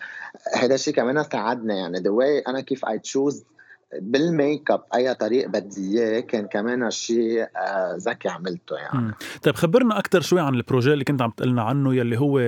هذا 0.63 0.75
الشيء 0.75 0.95
كمان 0.95 1.23
ساعدنا 1.23 1.75
يعني. 1.75 1.99
The 1.99 2.13
way 2.13 2.49
أنا 2.49 2.61
كيف 2.61 2.85
I 2.85 2.97
choose 2.97 3.53
بالميك 4.01 4.71
اب 4.71 4.83
أي 4.95 5.15
طريق 5.15 5.49
بدي 5.49 6.01
إياه 6.01 6.21
كان 6.21 6.47
كمان 6.47 6.91
شيء 6.91 7.43
آه، 7.43 7.97
ذكي 7.97 8.29
عملته 8.29 8.77
يعني. 8.77 9.01
مم. 9.01 9.15
طيب 9.43 9.55
خبرنا 9.55 9.99
أكثر 9.99 10.21
شوي 10.21 10.41
عن 10.41 10.55
ال 10.55 10.60
projet 10.60 10.93
اللي 10.93 11.05
كنت 11.05 11.23
عم 11.23 11.31
تقلنا 11.31 11.63
عنه 11.63 11.95
يلي 11.95 12.19
هو 12.19 12.39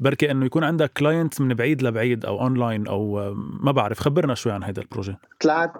بركي 0.00 0.30
إنه 0.30 0.46
يكون 0.46 0.64
عندك 0.64 0.92
clients 0.92 1.40
من 1.40 1.54
بعيد 1.54 1.82
لبعيد 1.82 2.24
أو 2.24 2.40
اونلاين 2.40 2.86
أو 2.86 3.20
آه، 3.20 3.34
ما 3.36 3.72
بعرف. 3.72 4.00
خبرنا 4.00 4.34
شوي 4.34 4.52
عن 4.52 4.62
هيدا 4.62 4.82
ال 4.82 4.87
projet 4.87 5.16
طلعت 5.40 5.72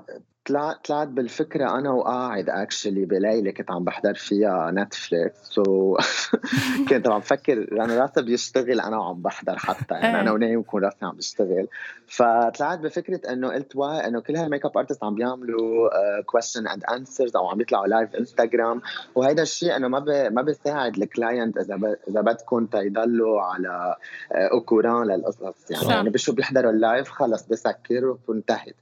طلعت 0.45 0.87
طلعت 0.87 1.09
بالفكرة 1.09 1.79
أنا 1.79 1.91
وقاعد 1.91 2.49
actually 2.49 3.05
بليله 3.05 3.51
كنت 3.51 3.71
عم 3.71 3.85
بحضر 3.85 4.15
فيها 4.15 4.71
Netflix 4.71 5.59
و 5.59 5.97
كنت 6.89 7.09
عم 7.09 7.19
بفكر 7.19 7.55
لأنه 7.75 8.01
راسي 8.01 8.23
بيشتغل 8.23 8.81
أنا 8.81 8.97
وعم 8.99 9.23
بحضر 9.23 9.59
حتى 9.59 9.95
يعني 9.95 10.21
أنا. 10.21 10.33
ونايم 10.33 10.61
بكون 10.61 10.85
راسي 10.85 10.97
عم 11.03 11.17
بشتغل. 11.17 11.69
فطلعت 12.07 12.79
بفكرة 12.79 13.33
إنه 13.33 13.53
قلت 13.53 13.77
why 13.77 14.07
إنه 14.07 14.21
كل 14.21 14.37
هال 14.37 14.65
makeup 14.65 14.79
artist 14.79 15.05
عم 15.05 15.15
بيعملوا 15.15 16.23
question 16.23 16.69
and 16.69 16.85
answers 16.85 17.37
أو 17.37 17.49
عم 17.49 17.59
بيطلعوا 17.59 17.87
live 17.87 18.15
Instagram 18.15 18.83
وهيدا 19.15 19.43
الشيء 19.43 19.77
إنه 19.77 19.89
ما 19.89 20.29
ما 20.29 20.43
بيساعد 20.43 20.97
ال 20.97 21.06
client 21.06 21.59
إذا 21.59 21.97
إذا 22.09 22.21
بدكم 22.21 22.67
تيضلوا 22.67 23.43
على 23.43 23.97
au 24.33 24.50
courant 24.50 25.11
آه، 25.11 25.17
للقصص. 25.17 25.71
يعني, 25.71 25.89
يعني 25.89 26.11
بشو 26.11 26.33
بيحضروا 26.33 26.71
ال 26.71 26.78
live 26.78 27.09
خلص 27.09 27.47
بسكر 27.49 28.17
وانتهت 28.29 28.77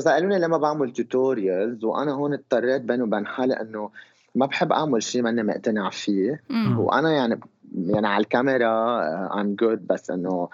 سالوني 0.00 0.38
لما 0.38 0.56
بعمل 0.56 0.92
tutorials 0.92 1.84
وأنا 1.84 2.12
هون 2.12 2.32
اضطريت 2.32 2.82
بيني 2.82 3.02
وبين 3.02 3.26
حالي 3.26 3.60
إنه 3.60 3.90
ما 4.34 4.46
بحب 4.46 4.72
أعمل 4.72 5.02
شيء 5.02 5.22
ماني 5.22 5.42
مقتنع 5.42 5.90
فيه. 5.90 6.40
مم. 6.50 6.78
وأنا 6.78 7.12
يعني 7.12 7.40
يعني 7.86 8.06
على 8.06 8.22
الكاميرا 8.22 9.02
I'm 9.40 9.50
آه، 9.50 9.56
good 9.60 9.86
بس 9.86 10.10
إنه 10.10 10.48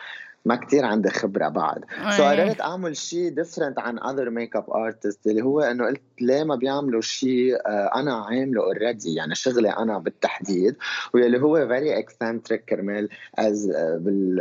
ما 0.45 0.57
كتير 0.57 0.85
عندي 0.85 1.11
خبرة 1.11 1.49
بعد. 1.49 1.85
so 2.17 2.23
so 2.23 2.27
قررت 2.27 2.61
أعمل 2.61 2.97
شيء 2.97 3.29
different 3.29 3.79
عن 3.79 3.99
other 3.99 4.29
makeup 4.29 4.71
artist 4.71 5.27
اللي 5.27 5.43
هو 5.43 5.61
إنه 5.61 5.87
قلت 5.87 6.03
ليه 6.21 6.45
ما 6.45 6.55
بيعملوا 6.55 7.01
شيء 7.01 7.55
آه، 7.67 7.91
أنا 7.95 8.15
عامله 8.15 8.63
already 8.63 9.15
يعني 9.15 9.35
شغلي 9.35 9.71
أنا 9.71 9.99
بالتحديد 9.99 10.77
واللي 11.15 11.43
هو 11.43 11.69
very 11.69 11.99
eccentric 11.99 12.65
كرمال 12.65 13.09
as 13.39 13.71
آه، 13.71 13.97
بال 13.97 14.41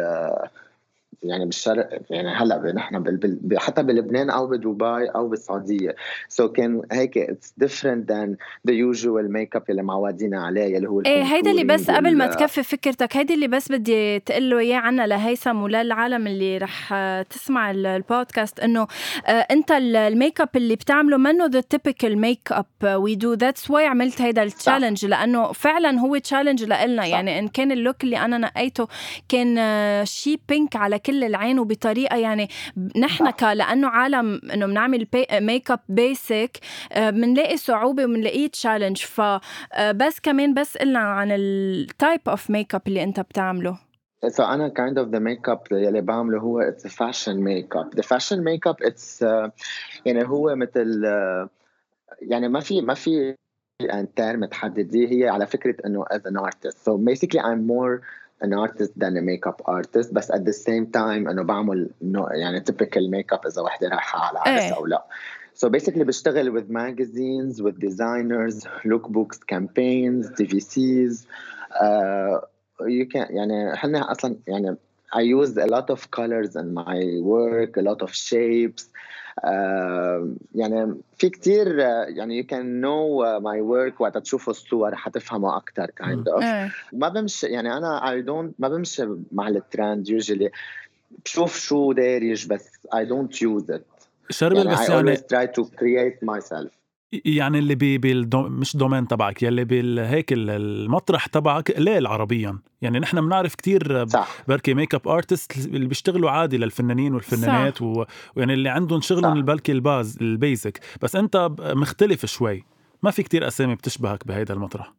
يعني 1.24 1.46
بالشرق 1.46 2.02
يعني 2.10 2.30
هلأ 2.30 2.72
نحن 2.76 3.20
حتى 3.58 3.84
بلبنان 3.84 4.30
أو 4.30 4.48
بدبي 4.48 5.10
أو 5.16 5.28
بالسعودية. 5.28 5.96
so 6.30 6.48
so 6.48 6.52
كان 6.52 6.82
هيك 6.92 7.18
it's 7.18 7.54
different 7.58 8.12
than 8.12 8.36
the 8.68 8.74
usual 8.74 9.34
makeup 9.34 9.63
اللي 9.70 9.84
معودين 9.84 10.36
عليه 10.36 10.78
اللي 10.78 10.90
هو 10.90 11.02
إيه 11.02 11.24
هيدا 11.24 11.52
اللي 11.52 11.64
بس 11.64 11.92
قبل 11.92 12.18
ما 12.18 12.28
تكفي 12.28 12.64
فكرتك 12.64 13.18
هيدي 13.18 13.34
اللي 13.34 13.48
بس 13.48 13.72
بدي 13.72 14.20
تقول 14.20 14.50
له 14.50 14.60
إياه 14.60 14.78
عنا 14.78 15.08
لهيثم 15.08 15.62
وللعالم 15.62 16.28
اللي 16.28 16.58
رح 16.58 16.94
تسمع 17.30 17.72
البودكاست 17.72 18.60
إنه 18.60 18.88
آه، 19.28 19.32
أنت 19.32 19.72
الميك 19.72 20.42
اب 20.42 20.50
اللي 20.56 20.76
بتعمله 20.76 21.18
منه 21.18 21.46
the 21.46 21.62
typical 21.62 22.18
makeup 22.18 22.66
we 22.84 23.16
do 23.16 23.34
that's 23.34 23.72
why 23.72 23.86
عملت 23.86 24.22
هيدا 24.22 24.44
ال 24.44 24.50
challenge 24.50 25.06
لأنه 25.06 25.52
فعلا 25.52 26.00
هو 26.00 26.18
challenge 26.18 26.63
لنا 26.64 27.06
يعني 27.06 27.40
إن 27.40 27.48
كان 27.48 27.72
ال 27.72 27.78
look 27.78 28.04
اللي 28.04 28.18
أنا 28.18 28.38
نقيته 28.38 28.88
كان 29.30 29.58
آه، 29.58 30.04
شي 30.04 30.40
بينك 30.50 30.76
على 30.76 31.00
كل 31.08 31.24
العين 31.24 31.60
وبطريقة 31.60 32.17
يعني 32.17 32.50
نحن 32.98 33.30
ك 33.30 33.43
لأنه 33.43 33.88
عالم 33.88 34.41
إنه 34.54 34.65
بنعمل 34.65 35.08
makeup 35.32 35.80
basic 35.90 36.58
بنلاقي 36.98 37.58
صعوبة 37.58 38.04
وبنلاقيه 38.04 38.48
challenge 38.48 38.98
فبس 38.98 40.20
كمان 40.20 40.54
بس 40.54 40.78
قلنا 40.78 41.00
عن 41.00 41.32
ال 41.32 42.22
type 42.28 42.50
of 42.50 42.76
makeup 42.76 42.82
اللي 42.88 43.04
أنت 43.04 43.20
بتعمله 43.20 43.88
So 44.26 44.39
أنا 44.39 44.70
kind 44.70 44.98
of 44.98 45.12
the 45.12 45.20
makeup 45.20 45.72
اللي 45.72 46.02
بعمله 46.02 46.39
هو 46.39 46.62
it's 46.62 46.86
a 46.86 46.89
fashion 46.89 47.38
makeup. 47.43 47.96
The 47.96 48.04
fashion 48.04 48.43
makeup 48.43 48.82
it's 48.88 49.22
uh, 49.22 49.50
يعني 50.06 50.28
هو 50.28 50.56
مثل 50.56 51.02
uh, 51.06 51.50
يعني 52.22 52.50
ما 52.50 52.60
في 52.60 52.82
ما 52.82 52.93
في 52.93 53.36
term 54.16 54.46
تحدديه 54.46 55.08
هي 55.08 55.30
على 55.30 55.48
فكرة 55.48 55.76
إنه 55.86 56.06
as 56.06 56.22
an 56.32 56.38
artist. 56.38 56.78
So 56.86 56.98
basically 56.98 57.39
I'm 57.39 57.67
more 57.67 58.02
an 58.45 58.53
artist 58.53 58.93
than 58.99 59.17
a 59.17 59.23
makeup 59.23 59.62
artist 59.67 60.12
بس 60.12 60.33
at 60.33 60.45
the 60.45 60.53
same 60.53 60.87
time 60.97 61.29
انه 61.29 61.43
بعمل 61.43 61.91
يعني 62.31 62.61
typical 62.61 63.11
makeup 63.11 63.47
اذا 63.47 63.62
وحده 63.62 63.88
رايحه 63.88 64.19
على 64.19 64.38
عرس 64.38 64.62
إيه. 64.62 64.77
او 64.77 64.87
لا 64.87 65.07
So 65.55 65.69
basically 65.69 66.03
بشتغل 66.03 66.61
with 66.61 66.71
magazines, 66.71 67.61
with 67.62 67.79
designers, 67.79 68.67
lookbooks, 68.85 69.38
campaigns, 69.47 70.31
TVCs. 70.31 71.27
Uh, 71.81 72.41
you 72.81 73.07
can 73.07 73.27
يعني 73.31 73.75
احنا 73.75 74.12
اصلا 74.12 74.37
يعني 74.47 74.77
I 75.15 75.21
use 75.21 75.57
a 75.59 75.67
lot 75.67 75.91
of 75.91 76.11
colors 76.11 76.57
in 76.57 76.73
my 76.73 77.21
work, 77.21 77.77
a 77.77 77.83
lot 77.83 78.01
of 78.03 78.15
shapes. 78.15 78.88
يعني 80.56 80.95
في 81.17 81.30
كتير 81.30 81.78
يعني 81.78 82.43
you 82.43 82.45
can 82.45 82.82
know 82.84 83.23
my 83.41 83.62
work 83.62 84.02
وقت 84.02 84.17
تشوفوا 84.17 84.54
الصور 84.54 84.95
حتفهموا 84.95 85.58
أكثر 85.58 85.91
kind 86.02 86.34
of. 86.34 86.43
إيه. 86.43 86.71
ما 86.93 87.10
بمشي 87.10 87.47
يعني 87.47 87.78
أنا 87.78 88.00
I 88.00 88.26
don't 88.26 88.54
ما 88.60 88.69
بمشي 88.69 89.08
مع 89.32 89.47
الترند 89.47 90.08
usually. 90.08 90.50
بشوف 91.26 91.60
شو 91.60 91.91
دارج 91.91 92.47
بس 92.47 92.69
I 92.95 93.06
don't 93.06 93.36
use 93.36 93.76
it. 93.76 93.82
شربل 94.30 94.58
يعني 94.58 94.69
بس 94.69 94.78
I 94.78 94.89
يعني 94.89 95.15
always 95.15 95.19
try 95.19 95.47
to 95.60 95.63
create 95.63 96.28
myself. 96.28 96.71
يعني 97.12 97.60
اللي 97.60 97.76
بي 97.76 97.98
بالدو 97.98 98.41
مش 98.41 98.78
domaine 98.78 99.08
تبعك 99.08 99.43
يلي 99.43 99.63
بالهيك 99.63 100.34
المطرح 100.34 101.26
تبعك 101.28 101.72
قليل 101.72 102.08
عربيا. 102.08 102.60
يعني 102.82 103.00
نحن 103.00 103.22
بنعرف 103.22 103.56
كتير 103.56 104.06
بركي 104.48 104.74
makeup 104.74 105.08
artist 105.08 105.58
اللي 105.58 105.88
بيشتغلوا 105.88 106.32
عادي 106.32 106.58
للفنانين 106.58 107.13
والفنانات 107.13 107.82
و... 107.82 108.06
ويعني 108.36 108.54
اللي 108.54 108.70
عندهم 108.70 109.02
شغلهم 109.02 109.38
البلكي 109.38 109.72
ال 109.72 109.81
base 109.81 110.18
ال 110.22 110.30
basic. 110.30 110.80
بس 111.02 111.15
انت 111.15 111.50
مختلف 111.60 112.26
شوي. 112.26 112.63
ما 113.04 113.12
في 113.12 113.24
كتير 113.24 113.48
أسامي 113.48 113.76
بتشبهك 113.76 114.28
بهيدا 114.28 114.54
المطرح. 114.54 114.93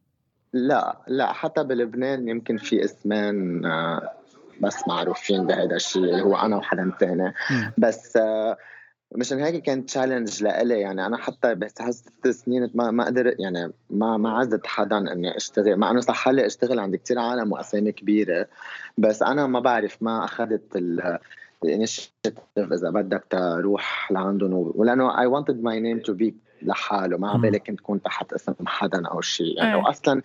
لا 0.53 0.97
لا 1.07 1.33
حتى 1.33 1.63
بلبنان 1.63 2.27
يمكن 2.27 2.57
في 2.57 2.83
إسمان 2.85 3.65
آه، 3.65 4.11
بس 4.61 4.87
معروفين 4.87 5.47
بهذا 5.47 5.75
الشيء 5.75 6.03
اللي 6.03 6.21
هو 6.21 6.35
أنا 6.35 6.55
وحدا 6.55 6.91
ثاني 6.99 7.33
بس 7.77 8.17
آه 8.17 8.57
مشان 9.15 9.39
هيك 9.39 9.63
كان 9.63 9.85
challenge 9.85 10.43
لإلي. 10.43 10.79
يعني 10.79 11.05
أنا 11.05 11.17
حتى 11.17 11.55
بس 11.55 11.71
ست 11.89 12.27
سنين 12.27 12.71
ما 12.73 12.91
ما 12.91 13.05
قدرت 13.05 13.35
يعني 13.39 13.73
ما 13.89 14.17
ما 14.17 14.37
عزت 14.37 14.67
حدا 14.67 14.97
إني 14.97 15.37
أشتغل. 15.37 15.75
مع 15.75 15.91
إنه 15.91 15.99
صح 15.99 16.27
لي 16.27 16.45
أشتغل 16.45 16.79
عند 16.79 16.95
كثير 16.95 17.19
عالم 17.19 17.51
وأسامي 17.51 17.91
كبيرة. 17.91 18.47
بس 18.97 19.23
أنا 19.23 19.47
ما 19.47 19.59
بعرف 19.59 20.03
ما 20.03 20.25
أخذت 20.25 20.75
ال 21.63 21.69
initiative 21.69 22.33
إذا 22.57 22.89
بدك 22.89 23.23
تروح 23.29 24.11
لعندهم 24.11 24.71
ولأنه 24.75 25.11
I 25.13 25.27
wanted 25.27 25.61
my 25.63 25.79
name 25.79 26.01
to 26.09 26.13
be 26.13 26.33
لحاله 26.61 27.17
ما 27.17 27.37
بالي 27.37 27.59
كنت 27.59 27.79
كون 27.79 28.01
تحت 28.01 28.33
اسم 28.33 28.53
حدا 28.65 29.07
أو 29.07 29.21
شيء. 29.21 29.57
يعني 29.57 29.75
أيه. 29.75 29.83
واصلا 29.83 30.21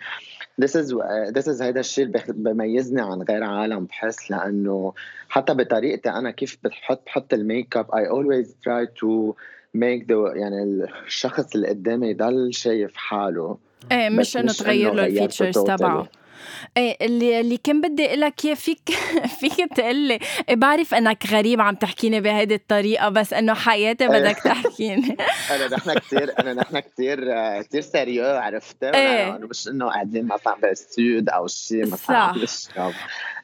this 0.62 0.70
is 0.70 0.94
this 1.37 1.47
is 1.47 1.62
هيدا 1.62 1.81
الشيء 1.81 2.05
اللي 2.05 2.23
بيميزني 2.29 3.01
عن 3.01 3.23
غير 3.23 3.44
عالم 3.44 3.85
بحس 3.85 4.31
لأنه 4.31 4.92
حتى 5.29 5.55
بطريقتي 5.55 6.11
أنا 6.11 6.31
كيف 6.31 6.59
بحط 6.64 7.03
بحط 7.07 7.35
ال 7.35 7.77
makeup 7.77 7.87
always 7.87 8.47
try 8.49 8.87
to 9.01 9.35
make 9.77 10.07
the 10.07 10.37
يعني 10.37 10.62
الشخص 11.07 11.55
اللي 11.55 11.68
قدامي 11.68 12.09
يضل 12.11 12.55
شايف 12.55 12.97
حاله. 12.97 13.59
إيه 13.92 14.09
مش 14.09 14.37
إنه 14.37 14.53
تغير 14.53 14.94
له 14.94 15.07
ال 15.07 15.12
features 15.12 15.59
تبعه. 15.59 16.09
إيه 16.77 16.97
اللي 17.07 17.41
اللي 17.41 17.57
كان 17.57 17.81
بدي 17.81 18.07
أقول 18.07 18.21
لك 18.21 18.45
إياه 18.45 18.55
فيك 18.55 18.91
فيك 19.41 19.75
تقول 19.77 19.97
لي 19.97 20.19
إيه 20.49 20.57
بعرف 20.57 20.95
إنك 20.95 21.27
غريب 21.31 21.61
عم 21.61 21.75
تحكيني 21.75 22.21
بهيدي 22.21 22.55
الطريقة 22.55 23.09
بس 23.09 23.33
إنه 23.33 23.55
حياتي 23.55 24.09
بدك 24.09 24.37
تحكيني. 24.37 25.17
أنا 25.55 25.77
نحن 25.77 25.95
كثير 25.95 26.39
أنا 26.39 26.55
نحن 26.55 26.79
كثير 26.79 27.19
كثير 27.63 27.81
سيريو 27.81 28.25
عرفت؟ 28.25 28.85
إيه. 28.85 29.31
مش 29.31 29.69
إنه 29.69 29.87
قاعدين 29.87 30.27
مثلا 30.27 30.55
بالسود 30.63 31.29
أو 31.29 31.47
شيء 31.47 31.87
مثلا 31.87 32.17
عم 32.17 32.39
نشرب 32.39 32.93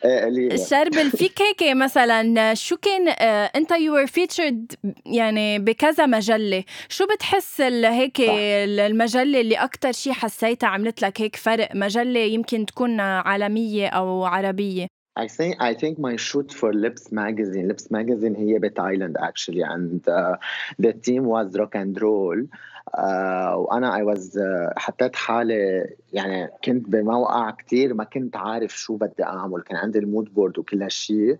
إيه 0.04 0.56
شربل 0.56 1.10
فيك 1.10 1.42
هيك 1.42 1.76
مثلا 1.76 2.54
شو 2.54 2.76
كان 2.76 3.08
آه، 3.08 3.50
أنت 3.56 3.70
يو 3.70 3.96
ار 3.96 4.06
فيتشرد 4.06 4.72
يعني 5.06 5.58
بكذا 5.58 6.06
مجلة. 6.06 6.64
شو 6.88 7.06
بتحس 7.06 7.60
هيك 7.60 8.16
المجلة 8.20 9.40
اللي 9.40 9.54
أكثر 9.54 9.92
شيء 9.92 10.12
حسيتها 10.12 10.66
عملت 10.66 11.02
لك 11.02 11.20
هيك 11.20 11.36
فرق؟ 11.36 11.68
مجلة 11.74 12.20
يمكن 12.20 12.66
تكون 12.66 12.89
عالميه 13.00 13.88
أو 13.88 14.24
عربيه 14.24 14.86
I 15.18 15.26
think 15.26 15.56
I 15.60 15.74
think 15.74 15.98
my 15.98 16.16
shoot 16.16 16.48
for 16.52 16.72
Lips 16.72 17.12
magazine 17.12 17.68
Lips 17.68 17.90
magazine 17.90 18.36
هي 18.36 18.58
بتايلاند 18.58 19.18
actually 19.18 19.62
and 19.62 20.08
uh, 20.08 20.36
the 20.78 20.92
team 20.92 21.24
was 21.24 21.56
rock 21.58 21.74
and 21.74 22.00
roll 22.02 22.46
uh, 22.94 23.54
وأنا 23.56 23.98
I 23.98 24.02
was 24.02 24.36
uh, 24.36 24.78
حطيت 24.78 25.16
حالي 25.16 25.86
يعني 26.12 26.50
كنت 26.64 26.88
بموقع 26.88 27.50
كتير 27.50 27.94
ما 27.94 28.04
كنت 28.04 28.36
عارف 28.36 28.76
شو 28.76 28.96
بدي 28.96 29.24
اعمل 29.24 29.62
كان 29.62 29.76
عندي 29.76 29.98
المود 29.98 30.34
بورد 30.34 30.58
وكل 30.58 30.82
هالشيء 30.82 31.36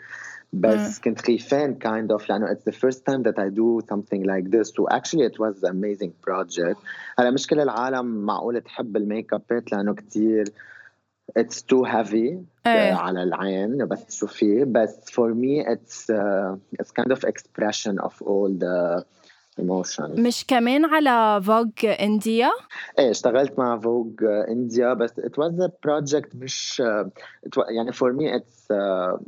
بس 0.52 0.98
mm. 0.98 1.02
كنت 1.02 1.20
خيفان 1.20 1.78
kind 1.84 2.16
of 2.16 2.30
لأنه 2.30 2.46
it's 2.46 2.64
the 2.64 2.76
first 2.76 3.04
time 3.04 3.22
that 3.22 3.38
I 3.38 3.48
do 3.48 3.80
something 3.92 4.22
like 4.24 4.50
this 4.50 4.68
so 4.76 4.86
actually 4.90 5.24
it 5.24 5.38
was 5.38 5.62
an 5.62 5.70
amazing 5.70 6.12
project 6.26 6.78
هلا 7.18 7.30
مش 7.30 7.46
كل 7.46 7.60
العالم 7.60 8.06
معقول 8.06 8.60
تحب 8.60 8.96
الميك 8.96 9.32
ابات 9.32 9.72
لأنه 9.72 9.94
كتير 9.94 10.44
too 11.38 11.84
heavy 11.84 12.38
إيه. 12.66 12.92
على 12.94 13.22
العين 13.22 13.86
بس 13.86 14.06
تشوفيه 14.06 14.64
بس 14.64 15.10
for 15.10 15.34
me 15.34 15.64
it's 15.66 16.10
uh, 16.10 16.82
it's 16.82 16.90
kind 16.90 17.12
of 17.12 17.24
expression 17.24 17.98
of 17.98 18.12
all 18.22 18.50
the 18.58 19.04
emotions 19.60 20.18
مش 20.18 20.44
كمان 20.48 20.84
على 20.84 21.42
فوج 21.42 21.70
انديا؟ 21.84 22.50
إيه 22.98 23.10
اشتغلت 23.10 23.58
مع 23.58 23.78
فوج 23.78 24.24
انديا 24.24 24.94
بس 24.94 25.12
it 25.20 25.32
was 25.32 25.64
a 25.64 25.68
project 25.68 26.34
مش 26.34 26.82
uh, 26.82 27.06
it 27.46 27.60
was, 27.60 27.70
يعني 27.70 27.92
for 27.92 28.12
me 28.12 28.40
it's 28.40 28.72
uh, 28.72 29.22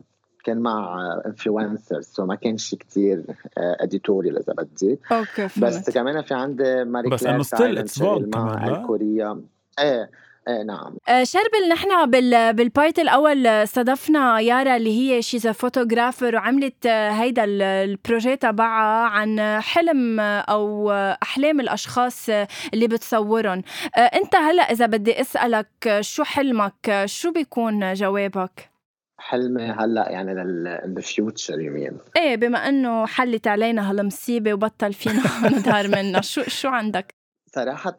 كان 0.45 0.59
مع 0.59 0.99
انفلونسرز 1.27 2.05
سو 2.05 2.27
ما 2.27 2.35
كان 2.35 2.57
شيء 2.57 2.79
كثير 2.79 3.25
اديتوريال 3.57 4.39
إذا 4.39 4.53
بدي 4.53 4.99
أوكي 5.13 5.49
فهمت. 5.49 5.59
بس 5.59 5.91
كمان 5.91 6.23
في 6.23 6.35
عندي 6.35 6.85
ماري 6.85 7.09
بس 7.09 7.25
انه 7.25 7.43
ستيل 7.43 7.79
اتس 7.79 8.03
كمان 8.03 8.75
الكورية 8.75 9.41
إيه 9.79 10.11
إيه 10.49 10.63
نعم. 10.63 10.97
آه 11.09 11.25
شربل 11.25 11.69
نحن 11.73 12.11
بال 12.11 12.53
بالبارت 12.53 12.99
الأول 12.99 13.47
استضفنا 13.47 14.41
يارا 14.41 14.77
اللي 14.77 15.01
هي 15.01 15.23
شيز 15.23 15.49
فوتوغرافر 15.49 16.35
وعملت 16.35 16.87
هيدا 16.87 17.45
البروجي 17.45 18.37
تبعها 18.37 19.09
عن 19.09 19.61
حلم 19.61 20.21
أو 20.21 20.93
أحلام 21.23 21.61
الأشخاص 21.61 22.29
اللي 22.75 22.89
بتصورهم. 22.89 23.63
آه 23.97 24.01
أنت 24.01 24.37
هلأ 24.37 24.63
إذا 24.63 24.87
بدي 24.87 25.21
أسألك 25.21 25.99
شو 26.01 26.25
حلمك؟ 26.25 27.03
شو 27.07 27.33
بيكون 27.33 27.93
جوابك؟ 27.93 28.73
حلمي 29.19 29.63
هلأ 29.63 30.11
يعني 30.11 30.35
للفيوتشر 30.35 31.61
يو 31.61 31.73
مين 31.73 31.99
إيه 32.17 32.37
بما 32.37 32.59
إنه 32.69 33.07
حلت 33.07 33.47
علينا 33.47 33.91
هالمصيبة 33.91 34.55
وبطل 34.55 34.93
فينا 34.93 35.23
نظهر 35.57 35.89
منها 35.89 36.21
شو 36.21 36.43
شو 36.43 36.69
عندك؟ 36.69 37.22
صراحة 37.55 37.97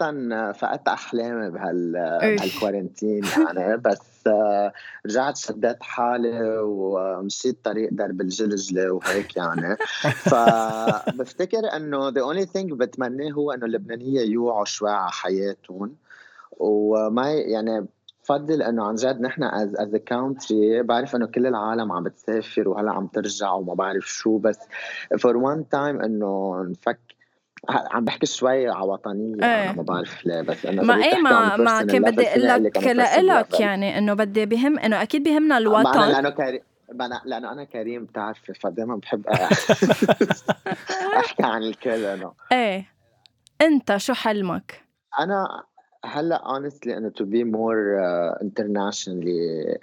فقدت 0.52 0.88
أحلامي 0.88 1.50
بهال 1.50 1.92
بهالكورنتين 2.22 3.24
يعني 3.38 3.78
بس 3.78 4.28
رجعت 5.06 5.38
شديت 5.38 5.84
حالي 5.84 6.60
ومشيت 6.60 7.66
طريق 7.66 7.90
درب 7.92 8.22
الجلجلة 8.22 8.92
وهيك 8.92 9.38
يعني. 9.38 9.78
فبفتكر 10.32 11.76
إنه 11.76 12.12
the 12.12 12.24
only 12.34 12.46
thing 12.46 12.74
بتمناه 12.74 13.32
هو 13.32 13.52
إنه 13.52 13.66
اللبنانية 13.66 14.22
يوعوا 14.22 14.66
شوي 14.66 14.92
على 14.92 15.12
حياتهم. 15.12 15.96
وما 16.52 17.32
يعني 17.32 17.88
بفضل 18.24 18.62
إنه 18.62 18.84
عن 18.88 18.96
جد 18.96 19.22
نحن 19.22 19.44
از 19.44 19.76
از 19.76 19.96
كونتري 19.96 20.84
بعرف 20.84 21.16
إنه 21.16 21.26
كل 21.26 21.48
العالم 21.48 21.92
عم 21.92 22.04
بتسافر 22.04 22.70
وهلأ 22.70 22.92
عم 22.92 23.08
ترجع 23.08 23.52
وما 23.52 23.74
بعرف 23.74 24.06
شو 24.08 24.38
بس 24.38 24.60
فور 25.20 25.38
وان 25.38 25.70
تايم 25.70 26.02
إنه 26.02 26.64
نفك 26.70 27.00
عم 27.70 28.06
بحكي 28.06 28.26
شوي 28.26 28.70
على 28.70 28.86
وطنيه 28.86 29.36
إيه. 29.36 29.64
أنا 29.64 29.72
ما 29.72 29.84
بعرف 29.84 30.26
ليه 30.26 30.42
بس 30.42 30.66
أنا 30.66 30.84
ما 30.84 31.04
إيه 31.06 31.18
ما 31.18 31.58
ما 31.58 31.86
كان 31.86 32.02
بدي 32.02 32.28
أقول 32.28 32.64
لك 32.64 32.78
لإلك 32.78 33.60
يعني 33.60 33.98
إنه 33.98 34.14
بدي 34.14 34.46
بهم 34.46 34.80
إنه 34.80 35.02
أكيد 35.02 35.24
بهمنا 35.24 35.58
الوطن. 35.58 36.00
أنا 36.00 36.12
لأنه 36.12 36.30
كريم 36.30 36.62
لأنه 37.26 37.52
أنا 37.52 37.64
كريم 37.64 38.06
بتعرفي 38.06 38.54
فدائما 38.54 38.96
بحب 38.96 39.28
أحكي 41.18 41.44
عن 41.44 41.64
الكل 41.64 42.06
إنه. 42.06 42.34
إيه. 42.52 42.86
أنت 43.62 43.98
شو 43.98 44.14
حلمك؟ 44.14 44.84
أنا 45.20 45.64
هلأ 46.06 46.42
honestly 46.44 46.88
إنه 46.88 47.10
to 47.10 47.26
be 47.26 47.44
more 47.44 48.00
uh, 48.00 48.46
internationally 48.46 49.78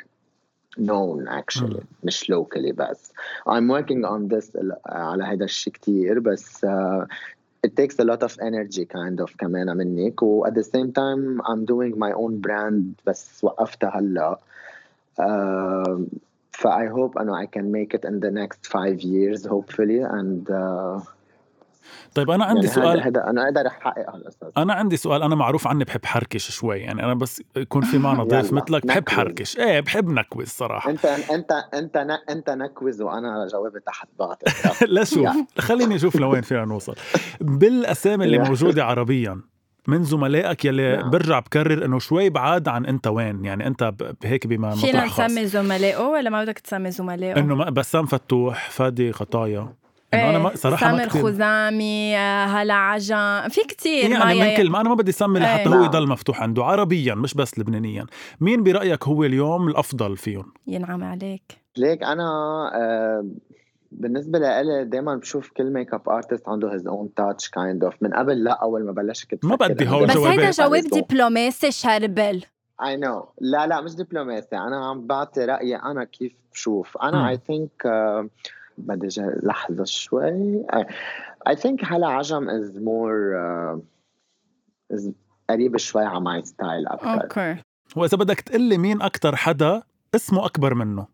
known 0.78 1.28
actually 1.28 1.84
مش 2.04 2.32
locally 2.32 2.72
بس. 2.72 3.12
I'm 3.48 3.68
working 3.68 4.04
on 4.04 4.28
this 4.28 4.56
على 4.86 5.24
هذا 5.24 5.44
الشيء 5.44 5.72
كثير 5.72 6.18
بس 6.18 6.66
uh, 6.66 7.06
it 7.63 7.75
takes 7.75 7.97
a 7.99 8.03
lot 8.03 8.21
of 8.23 8.37
energy 8.41 8.85
kind 8.85 9.19
of 9.19 9.37
كمان 9.37 9.77
منك 9.77 10.23
و 10.23 10.45
at 10.47 10.53
the 10.53 10.63
same 10.63 10.91
time 10.91 11.41
I'm 11.41 11.65
doing 11.65 11.97
my 11.97 12.11
own 12.11 12.39
brand 12.39 13.01
بس 13.05 13.43
وقفتها 13.43 13.89
هلا 13.89 14.39
uh, 15.19 15.99
ف 16.51 16.67
I 16.67 16.85
hope 16.87 17.17
انه 17.21 17.43
I 17.43 17.45
can 17.45 17.71
make 17.71 17.93
it 17.97 18.05
in 18.05 18.19
the 18.19 18.31
next 18.31 18.67
five 18.67 19.01
years 19.01 19.45
hopefully 19.45 19.99
and 20.01 20.49
uh, 20.49 21.01
طيب 22.14 22.30
أنا 22.30 22.44
عندي 22.44 22.66
يعني 22.66 22.74
سؤال. 22.74 23.00
هذا 23.00 23.24
أنا 23.30 23.44
أقدر 23.44 23.66
احقق 23.66 24.10
هالقصص 24.14 24.36
أنا 24.58 24.74
عندي 24.74 24.96
سؤال 24.96 25.22
أنا 25.22 25.34
معروف 25.34 25.66
عني 25.66 25.84
بحب 25.84 26.04
حركش 26.04 26.50
شوي 26.50 26.78
يعني 26.78 27.04
أنا 27.04 27.14
بس 27.14 27.42
يكون 27.56 27.82
في 27.82 27.98
معنا 27.98 28.24
ضيف 28.30 28.52
مثلك 28.52 28.86
بحب 28.86 29.08
حركش. 29.08 29.58
إيه 29.58 29.80
بحب 29.80 30.08
نكوز 30.08 30.48
صراحة. 30.48 30.90
انت 30.90 31.04
انت 31.04 31.52
أنت 31.74 31.96
أنت 32.30 32.50
نكوز 32.50 33.02
وأنا 33.02 33.46
جوابي 33.52 33.80
تحت 33.80 34.08
بعض 34.18 34.42
لا 34.88 35.04
شوف 35.04 35.28
خليني 35.58 35.94
أشوف 35.96 36.16
لوين 36.16 36.42
فينا 36.42 36.64
نوصل. 36.64 36.94
بالأسامي 37.40 38.24
اللي 38.24 38.38
موجودة 38.38 38.84
عربيا 38.84 39.40
من 39.88 40.04
زملائك 40.04 40.64
يلي 40.64 40.96
نعم. 40.96 41.10
برجع 41.10 41.38
بكرر 41.38 41.84
إنه 41.84 41.98
شوي 41.98 42.30
بعاد 42.30 42.68
عن 42.68 42.86
أنت 42.86 43.06
وين؟ 43.06 43.44
يعني 43.44 43.66
أنت 43.66 43.92
هيك 44.24 44.46
بما 44.46 44.70
فينا 44.70 45.04
نسمي 45.04 45.46
زملائه 45.46 46.02
ولا 46.02 46.30
ما 46.30 46.44
بدك 46.44 46.58
تسمي 46.58 46.90
زملائه؟ 46.90 47.38
إنه 47.40 47.70
بسام 47.70 48.06
فتوح 48.06 48.70
فادي 48.70 49.12
خطايا. 49.12 49.79
إنه 50.14 50.30
أنا 50.30 50.38
ما 50.38 50.56
صراحة 50.56 50.86
سامر 50.86 50.98
ما 50.98 51.06
كتير... 51.06 51.22
خزامي 51.22 52.16
هلا 52.16 52.74
عجان 52.74 53.48
في 53.48 53.60
كتير 53.60 54.10
يعني 54.10 54.40
من 54.40 54.56
كل 54.56 54.70
ما 54.70 54.80
أنا 54.80 54.88
ما 54.88 54.94
بدي 54.94 55.10
اسمي 55.10 55.40
لحتى 55.40 55.68
هو 55.68 55.84
يضل 55.84 56.08
مفتوح 56.08 56.42
عنده 56.42 56.64
عربيا 56.64 57.14
مش 57.14 57.34
بس 57.34 57.58
لبنانيا. 57.58 58.06
مين 58.40 58.62
برأيك 58.62 59.08
هو 59.08 59.24
اليوم 59.24 59.68
الأفضل 59.68 60.16
فيهم؟ 60.16 60.52
ينعم 60.66 61.04
عليك. 61.04 61.42
ليك 61.76 62.02
أنا 62.02 62.24
آه 62.74 63.26
بالنسبة 63.92 64.38
لإلي 64.38 64.84
دائما 64.84 65.16
بشوف 65.16 65.50
كل 65.56 65.72
ميك 65.72 65.94
اب 65.94 66.08
ارتست 66.08 66.48
عنده 66.48 66.72
هيز 66.72 66.86
اون 66.86 67.14
تاتش 67.14 67.48
كايند 67.48 67.84
اوف 67.84 67.94
من 68.00 68.14
قبل 68.14 68.44
لا 68.44 68.52
أول 68.52 68.86
ما 68.86 68.92
بلشت 68.92 69.30
كنت 69.30 69.44
ما 69.44 69.56
بدي 69.56 69.88
هول 69.88 70.06
بس 70.06 70.16
هيدا 70.16 70.50
جواب 70.50 70.84
دبلوماسي 70.84 71.70
شربل. 71.70 72.44
اي 72.84 72.96
نو 72.96 73.28
لا 73.40 73.66
لا 73.66 73.80
مش 73.80 73.94
دبلوماسي. 73.94 74.56
أنا 74.56 74.88
عم 74.88 75.06
بعطي 75.06 75.44
رأيي 75.44 75.76
أنا 75.76 76.04
كيف 76.04 76.32
بشوف. 76.52 76.98
أنا 76.98 77.28
اي 77.28 77.40
ثينك 77.46 77.70
بدي 78.78 79.08
لحظة 79.42 79.84
شوي 79.84 80.64
I 81.48 81.54
think 81.54 81.84
هلا 81.84 82.06
عجم 82.06 82.48
is 82.48 82.74
more 82.74 83.34
uh, 83.36 83.80
is 84.96 85.10
قريب 85.50 85.76
شوي 85.76 86.04
على 86.04 86.20
ماي 86.20 86.42
ستايل 86.42 86.86
أكثر 86.88 87.22
أوكي 87.22 87.56
وإذا 87.96 88.16
بدك 88.16 88.40
تقلي 88.40 88.78
مين 88.78 89.02
أكثر 89.02 89.36
حدا 89.36 89.82
اسمه 90.14 90.46
أكبر 90.46 90.74
منه. 90.74 91.06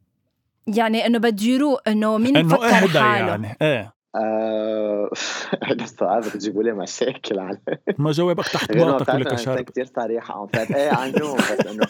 يعني 0.66 1.06
إنه 1.06 1.18
بده 1.18 1.44
يروق 1.46 1.88
إنه 1.88 2.18
مين 2.18 2.36
إنه 2.36 2.54
اهدى 2.54 3.00
حاله؟ 3.00 3.28
يعني 3.28 3.56
إيه. 3.62 3.94
آه، 4.14 5.10
هذا 5.68 5.84
السؤال 5.84 6.20
بتجيبوا 6.20 6.62
لي 6.62 6.72
مشاكل 6.72 7.38
على 7.38 7.58
ما 7.98 8.12
جاوبك 8.12 8.48
تحت 8.48 8.72
باطك 8.72 9.14
ولا 9.14 9.34
كشرب 9.34 9.60
كثير 9.64 9.86
صريحة 9.96 10.34
عم 10.34 10.48
إيه 10.76 10.90
I 10.90 11.14
know 11.14 11.36
بس 11.36 11.66
انه 11.66 11.86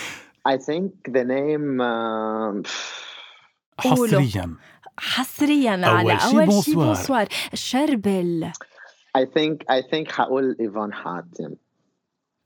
I 0.52 0.56
think 0.56 1.12
the 1.12 1.24
name 1.24 1.80
uh... 1.80 2.68
حصريا. 3.78 4.56
حصريا 5.00 5.70
على 5.70 6.12
أول 6.12 6.20
شيء 6.20 6.74
بونسوار. 6.74 7.28
شربل. 7.54 8.50
اي 9.16 9.26
ثينك 9.34 9.70
اي 9.70 9.82
ثينك 9.90 10.12
حقول 10.12 10.56
إيفان 10.60 10.92
حاتم. 10.92 11.54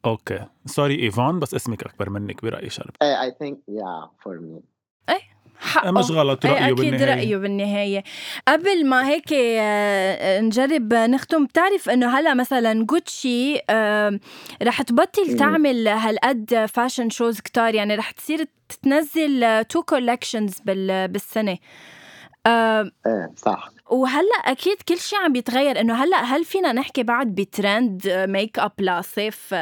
أوكي. 0.04 0.44
سوري 0.66 1.02
إيفان 1.02 1.38
بس 1.38 1.54
اسمك 1.54 1.82
أكبر 1.82 2.10
منك 2.10 2.42
برايي 2.42 2.70
شرب. 2.70 2.90
اي 3.02 3.34
ثينك 3.38 3.58
يا 3.68 4.08
فور 4.24 4.40
مي 4.40 4.60
إيه 5.08 5.20
حقه. 5.58 5.90
مش 5.90 6.10
غلط 6.10 6.46
رأيه 6.46 6.66
أكيد 6.66 6.76
بالنهاية. 6.76 7.14
رأيه 7.14 7.36
بالنهاية. 7.36 8.04
قبل 8.48 8.86
ما 8.86 9.08
هيك 9.08 9.32
آه، 9.32 10.40
نجرب 10.40 10.94
نختم 10.94 11.44
بتعرف 11.44 11.90
إنه 11.90 12.18
هلا 12.18 12.34
مثلا 12.34 12.84
جوتشي 12.84 13.58
رح 14.62 14.82
تبطل 14.82 15.36
تعمل 15.36 15.88
هالقد 15.88 16.66
فاشن 16.68 17.10
شوز 17.10 17.40
كتار 17.40 17.74
يعني 17.74 17.94
رح 17.94 18.10
تصير 18.10 18.46
تنزل 18.82 19.64
تو 19.64 19.82
كولكشنز 19.82 20.60
بالسنة. 20.64 21.58
آه 22.46 22.90
إيه 23.06 23.30
صح. 23.36 23.70
وهلأ 23.90 24.36
أكيد 24.44 24.76
كل 24.88 24.96
شيء 24.98 25.18
عم 25.18 25.32
بيتغير. 25.32 25.80
إنه 25.80 25.94
هلأ 25.94 26.16
هل 26.16 26.44
فينا 26.44 26.72
نحكي 26.72 27.02
بعد 27.02 27.34
بترند 27.34 28.08
ميك 28.08 28.58
اب 28.58 28.72
لصيف 28.80 29.54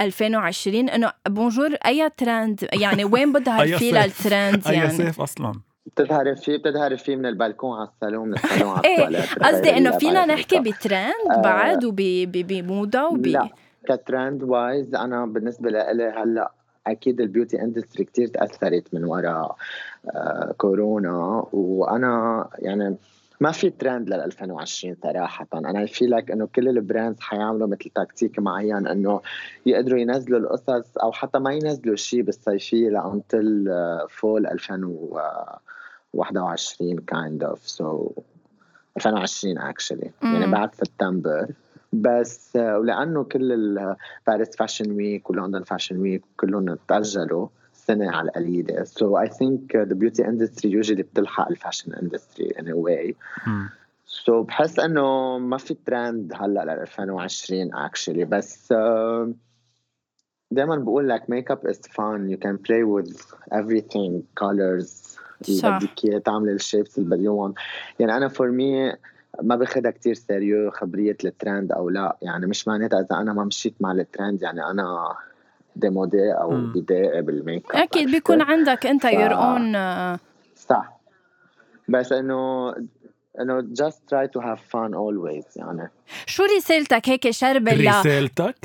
2020 0.00 0.88
إنه 0.88 1.12
بونجور 1.28 1.74
أي 1.86 2.10
ترند 2.10 2.68
يعني 2.72 3.04
وين 3.12 3.32
بظهر 3.32 3.66
فيه 3.78 3.92
للترند 3.92 4.66
يعني 4.66 4.82
أي 4.82 4.90
صيف 4.90 5.20
أصلا. 5.20 5.52
بتظهر 5.86 6.34
فيه 6.36 6.56
بتظهر 6.56 6.96
فيه 6.96 7.16
من 7.16 7.26
البالكون 7.26 7.78
على 7.78 7.88
الصالون 7.88 8.28
من 8.28 8.34
الصالون 8.34 8.72
على 8.72 8.88
إيه 8.88 9.22
قصدي 9.42 9.76
إنه 9.76 9.90
فينا 9.98 10.26
نحكي 10.26 10.60
بترند 10.60 11.30
آه، 11.30 11.40
بعد 11.42 11.84
وبموضه 11.84 13.04
وب 13.04 13.26
لا 13.26 13.48
كترند 13.88 14.42
وايز 14.42 14.94
أنا 14.94 15.26
بالنسبة 15.26 15.70
لإلي 15.70 16.04
هلأ 16.04 16.52
أكيد 16.86 17.20
البيوتي 17.20 17.62
اندستري 17.62 18.04
كتير 18.04 18.26
تأثرت 18.26 18.94
من 18.94 19.04
وراء. 19.04 19.34
آه، 19.34 19.56
كورونا 20.56 21.46
وأنا 21.52 22.48
يعني 22.58 22.96
ما 23.40 23.52
في 23.52 23.70
ترند 23.70 24.08
لل 24.08 24.20
2020 24.20 24.96
صراحة. 25.02 25.46
أنا 25.54 25.86
في 25.86 26.06
لك 26.06 26.30
إنه 26.30 26.46
كل 26.46 26.68
البراندز 26.68 27.20
حيعملوا 27.20 27.66
مثل 27.66 27.90
تكتيك 27.94 28.38
معين 28.38 28.86
إنه 28.86 29.20
يقدروا 29.66 29.98
ينزلوا 29.98 30.38
القصص 30.38 30.96
أو 31.02 31.12
حتى 31.12 31.38
ما 31.38 31.52
ينزلوا 31.52 31.96
شيء 31.96 32.22
بالصيفية 32.22 32.88
لأنتل 32.88 33.74
فول 34.08 34.46
2021 34.46 36.98
كايند 36.98 37.44
اوف 37.44 37.68
سو 37.68 38.10
2020 38.96 39.58
اكشلي 39.58 40.10
يعني 40.22 40.46
بعد 40.46 40.74
سبتمبر 40.74 41.46
بس 41.92 42.56
ولأنه 42.56 43.24
كل 43.24 43.78
باريس 44.26 44.56
فاشن 44.56 44.92
ويك 44.92 45.30
ولندن 45.30 45.62
فاشن 45.62 46.00
ويك 46.00 46.22
كلهم 46.36 46.78
تأجلوا 46.88 47.48
سنه 47.86 48.10
على 48.10 48.28
القليله 48.28 48.84
سو 48.84 49.18
اي 49.18 49.28
ثينك 49.28 49.76
ذا 49.76 49.94
بيوتي 49.94 50.28
اندستري 50.28 50.70
يوجولي 50.70 51.02
بتلحق 51.02 51.48
الفاشن 51.48 51.92
اندستري 51.92 52.46
ان 52.46 52.72
واي 52.72 53.16
سو 54.06 54.42
بحس 54.42 54.78
إنه 54.78 55.38
ما 55.38 55.56
في 55.56 55.74
ترند 55.86 56.32
هلأ 56.34 56.64
ل 56.64 56.70
2020 56.70 57.74
اكشلي 57.74 58.24
بس 58.24 58.72
uh, 58.72 59.28
دائما 60.50 60.76
بقول 60.76 61.08
لك 61.08 61.30
ميك 61.30 61.50
اب 61.50 61.66
از 61.66 61.80
فان 61.80 62.30
يو 62.30 62.38
كان 62.38 62.56
بلاي 62.56 62.82
وذ 62.82 63.12
everything 63.54 64.22
colors 64.40 65.16
صح. 65.42 65.78
بدك 65.78 66.04
اياه 66.04 66.18
تعملي 66.18 66.52
الشيبس 66.52 66.98
اللي 66.98 67.16
بديهم 67.16 67.54
يعني 67.98 68.16
أنا 68.16 68.28
فور 68.28 68.50
مي 68.50 68.92
ما 69.42 69.56
باخذها 69.56 69.90
كتير 69.90 70.14
سيريو 70.14 70.70
خبرية 70.70 71.16
الترند 71.24 71.72
أو 71.72 71.90
لا. 71.90 72.16
يعني 72.22 72.46
مش 72.46 72.68
معناتها 72.68 73.00
إذا 73.00 73.16
أنا 73.20 73.32
ما 73.32 73.44
مشيت 73.44 73.74
مع 73.80 73.92
الترند 73.92 74.42
يعني 74.42 74.64
أنا 74.64 75.16
ديمودي 75.76 76.32
أو 76.32 76.50
مم. 76.50 76.72
بدائي 76.72 77.22
بالميك 77.22 77.74
اب 77.74 77.82
أكيد 77.82 78.10
بيكون 78.10 78.42
عندك 78.42 78.86
أنت 78.86 79.02
ف- 79.06 79.10
يور 79.10 79.34
اون 79.34 79.72
صح. 80.56 80.96
بس 81.88 82.12
إنه 82.12 82.70
إنه 83.40 83.60
just 83.62 83.94
try 84.10 84.26
to 84.26 84.40
have 84.42 84.58
fun 84.60 84.92
always 84.94 85.56
يعني. 85.56 85.88
شو 86.26 86.42
رسالتك 86.56 87.08
هيك 87.08 87.30
شرب 87.30 87.68
رسالتك؟ 87.68 88.56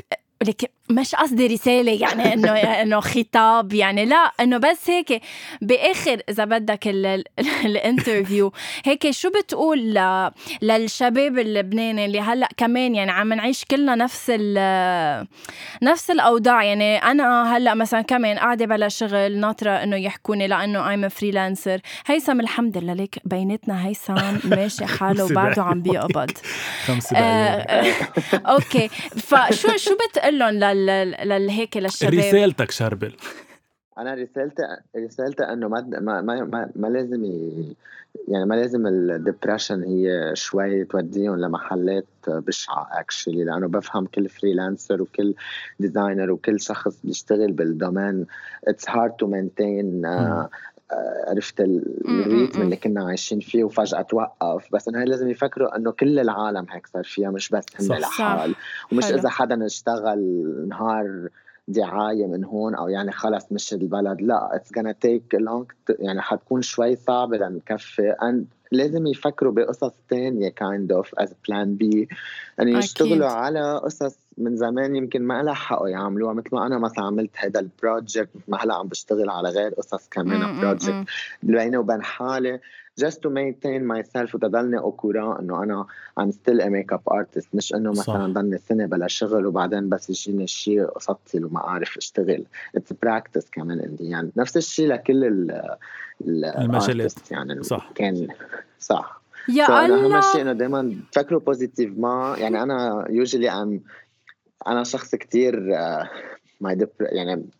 لك 0.42 0.70
مش 0.90 1.14
قصدي 1.14 1.46
رسالة 1.46 1.92
يعني 1.92 2.32
انه 2.34 2.52
إنه 2.82 3.00
خطاب 3.00 3.72
يعني 3.72 4.04
لا 4.04 4.30
إنه 4.40 4.58
بس 4.58 4.90
هيك 4.90 5.22
بآخر 5.62 6.22
إذا 6.28 6.44
بدك 6.44 6.88
ال- 6.88 7.06
ال- 7.06 7.24
ال 7.66 7.75
interview 7.75 8.52
هيك 8.84 9.10
شو 9.10 9.30
بتقول 9.30 9.78
للشباب 10.62 11.38
اللبناني 11.38 12.04
اللي 12.04 12.20
هلأ 12.20 12.48
كمان 12.56 12.94
يعني 12.94 13.10
عم 13.10 13.32
نعيش 13.32 13.64
كلنا 13.64 13.94
نفس 13.94 14.26
ال 14.34 15.26
نفس 15.82 16.10
الأوضاع؟ 16.10 16.64
يعني 16.64 16.96
أنا 16.96 17.56
هلأ 17.56 17.74
مثلا 17.74 18.02
كمان 18.02 18.38
قاعدة 18.38 18.66
بلا 18.66 18.88
شغل 18.88 19.36
ناطرة 19.38 19.70
إنه 19.70 19.96
يحكوني 19.96 20.48
لأنه 20.48 20.90
I'm 20.90 21.08
freelancer 21.08 21.80
هيثم 22.06 22.40
الحمد 22.40 22.78
لله 22.78 22.92
ليك 22.94 23.18
بيناتنا 23.24 23.86
هيثم 23.86 24.14
ماشي 24.56 24.86
حاله 24.86 25.24
وبعده 25.24 25.62
عم. 25.62 25.82
بيقبض. 25.82 26.30
آه، 27.16 27.18
آه، 27.18 27.94
okay. 28.46 28.88
فشو 29.16 29.76
شو 29.76 29.96
بتقول 30.10 30.38
لهم 30.38 30.58
لل 30.72 31.10
لل- 31.28 31.50
هيك 31.50 31.76
للشباب 31.76 32.14
رسالتك 32.14 32.70
شربل. 32.70 33.12
أنا 33.98 34.14
رسالتي 34.14 34.62
رسالتي 34.96 35.42
إنه 35.44 35.68
ما 35.68 35.80
ما 35.80 36.20
ما, 36.20 36.70
ما, 36.76 36.86
لازم. 36.86 37.24
يعني 38.28 38.44
ما 38.46 38.54
لازم 38.54 38.86
ال 38.86 38.95
depression 38.95 39.82
هي 39.82 40.30
شوي 40.34 40.84
توديهم 40.84 41.36
لمحلات 41.40 42.06
بشعة 42.28 42.88
actually 42.92 43.44
لأنه 43.44 43.68
بفهم 43.68 44.06
كل 44.06 44.28
freelancer 44.28 45.02
وكل 45.02 45.34
designer 45.80 46.30
وكل 46.32 46.60
شخص 46.60 47.00
بيشتغل 47.04 47.52
بال 47.52 47.70
domain 47.70 48.26
it's 48.68 48.90
hard 48.90 49.12
to 49.12 49.26
maintain 49.26 50.02
عرفت 51.28 51.60
ال 51.60 51.73
rythme. 51.73 52.62
اللي 52.62 52.76
كنا 52.76 53.06
عايشين 53.06 53.40
فيه 53.40 53.64
وفجأة 53.64 54.02
توقف 54.02 54.68
بس 54.72 54.88
إنه 54.88 55.04
لازم 55.04 55.28
يفكروا 55.28 55.76
إنه 55.76 55.90
كل 55.92 56.18
العالم 56.18 56.66
هيك 56.70 56.86
صار 56.86 57.04
فيها 57.04 57.30
مش 57.30 57.48
بس 57.48 57.64
هن. 57.80 57.98
لحال 57.98 58.54
ومش 58.92 59.04
حلو. 59.04 59.18
إذا 59.18 59.28
حدا 59.28 59.66
اشتغل 59.66 60.44
نهار 60.68 61.28
دعاية 61.68 62.26
من 62.26 62.44
هون 62.44 62.74
أو 62.74 62.88
يعني 62.88 63.12
خلص 63.12 63.52
مش 63.52 63.72
البلد 63.72 64.22
لا 64.22 64.48
it's 64.62 64.78
gonna 64.80 64.94
take 65.06 65.38
a 65.38 65.42
long 65.42 65.66
يعني 65.98 66.22
حتكون 66.22 66.62
شوي 66.62 66.96
صعبة 66.96 67.36
لنكفي 67.36 68.14
لازم 68.72 69.06
يفكروا 69.06 69.52
بقصص 69.52 69.92
تانية 70.08 70.50
kind 70.50 70.96
of 71.02 71.24
as 71.24 71.28
plan 71.28 71.66
B 71.78 71.84
أكيد. 71.84 72.08
يعني 72.58 72.72
يشتغلوا 72.72 73.28
على 73.28 73.80
قصص 73.84 74.16
من 74.38 74.56
زمان 74.56 74.96
يمكن 74.96 75.22
ما 75.22 75.42
لحقوا 75.42 75.88
يعملوها 75.88 76.32
مثل 76.34 76.48
ما 76.52 76.66
أنا 76.66 76.78
مثلا 76.78 77.04
عملت 77.04 77.30
هذا 77.36 77.60
ال 77.60 77.68
project 77.68 78.28
ما 78.48 78.58
هلأ 78.60 78.74
عم 78.74 78.86
بشتغل 78.88 79.30
على 79.30 79.48
غير 79.48 79.70
قصص 79.74 80.08
كمان 80.08 80.60
project. 80.60 81.04
بيني 81.42 81.76
وبين 81.76 82.02
حالي 82.02 82.60
just 83.00 83.14
to 83.14 83.28
maintain 83.30 83.82
myself 83.92 84.34
وتضلني 84.34 84.80
courant 84.80 85.40
إنه 85.40 85.62
أنا 85.62 85.86
I'm 86.20 86.30
still 86.32 86.60
a 86.60 86.68
makeup 86.68 87.14
artist 87.14 87.46
مش 87.54 87.74
إنه. 87.74 87.90
مثلا 87.90 88.32
ضلني 88.32 88.58
سنة 88.58 88.86
بلا 88.86 89.06
شغل 89.06 89.46
وبعدين 89.46 89.88
بس 89.88 90.10
يجيني 90.10 90.46
شيء 90.46 90.96
اسطل 90.96 91.44
وما 91.44 91.60
أعرف 91.60 91.96
أشتغل 91.96 92.44
it's 92.76 92.92
practice 93.06 93.50
كمان 93.52 93.80
in 93.80 94.00
the 94.00 94.20
end 94.20 94.38
نفس 94.40 94.56
الشيء 94.56 94.88
لكل 94.88 95.24
ال 95.24 95.50
ال 96.20 96.44
المجالات. 96.44 97.30
يعني 97.30 97.62
صح. 97.62 97.90
كان 97.94 98.28
صح 98.80 99.22
يا 99.48 99.66
So 99.66 99.70
أنا 99.70 99.94
أهم 99.94 100.04
الله 100.04 100.20
شيء 100.20 100.40
إنه 100.40 100.52
دائما 100.52 100.96
تفكروا 101.12 101.40
بوزيتيف 101.40 101.98
ما 101.98 102.34
يعني 102.38 102.62
أنا 102.62 103.04
usually 103.04 103.48
I'm 103.48 103.80
أنا 104.66 104.84
شخص 104.84 105.14
كتير 105.14 105.68
dep- 106.74 107.12
يعني 107.12 107.50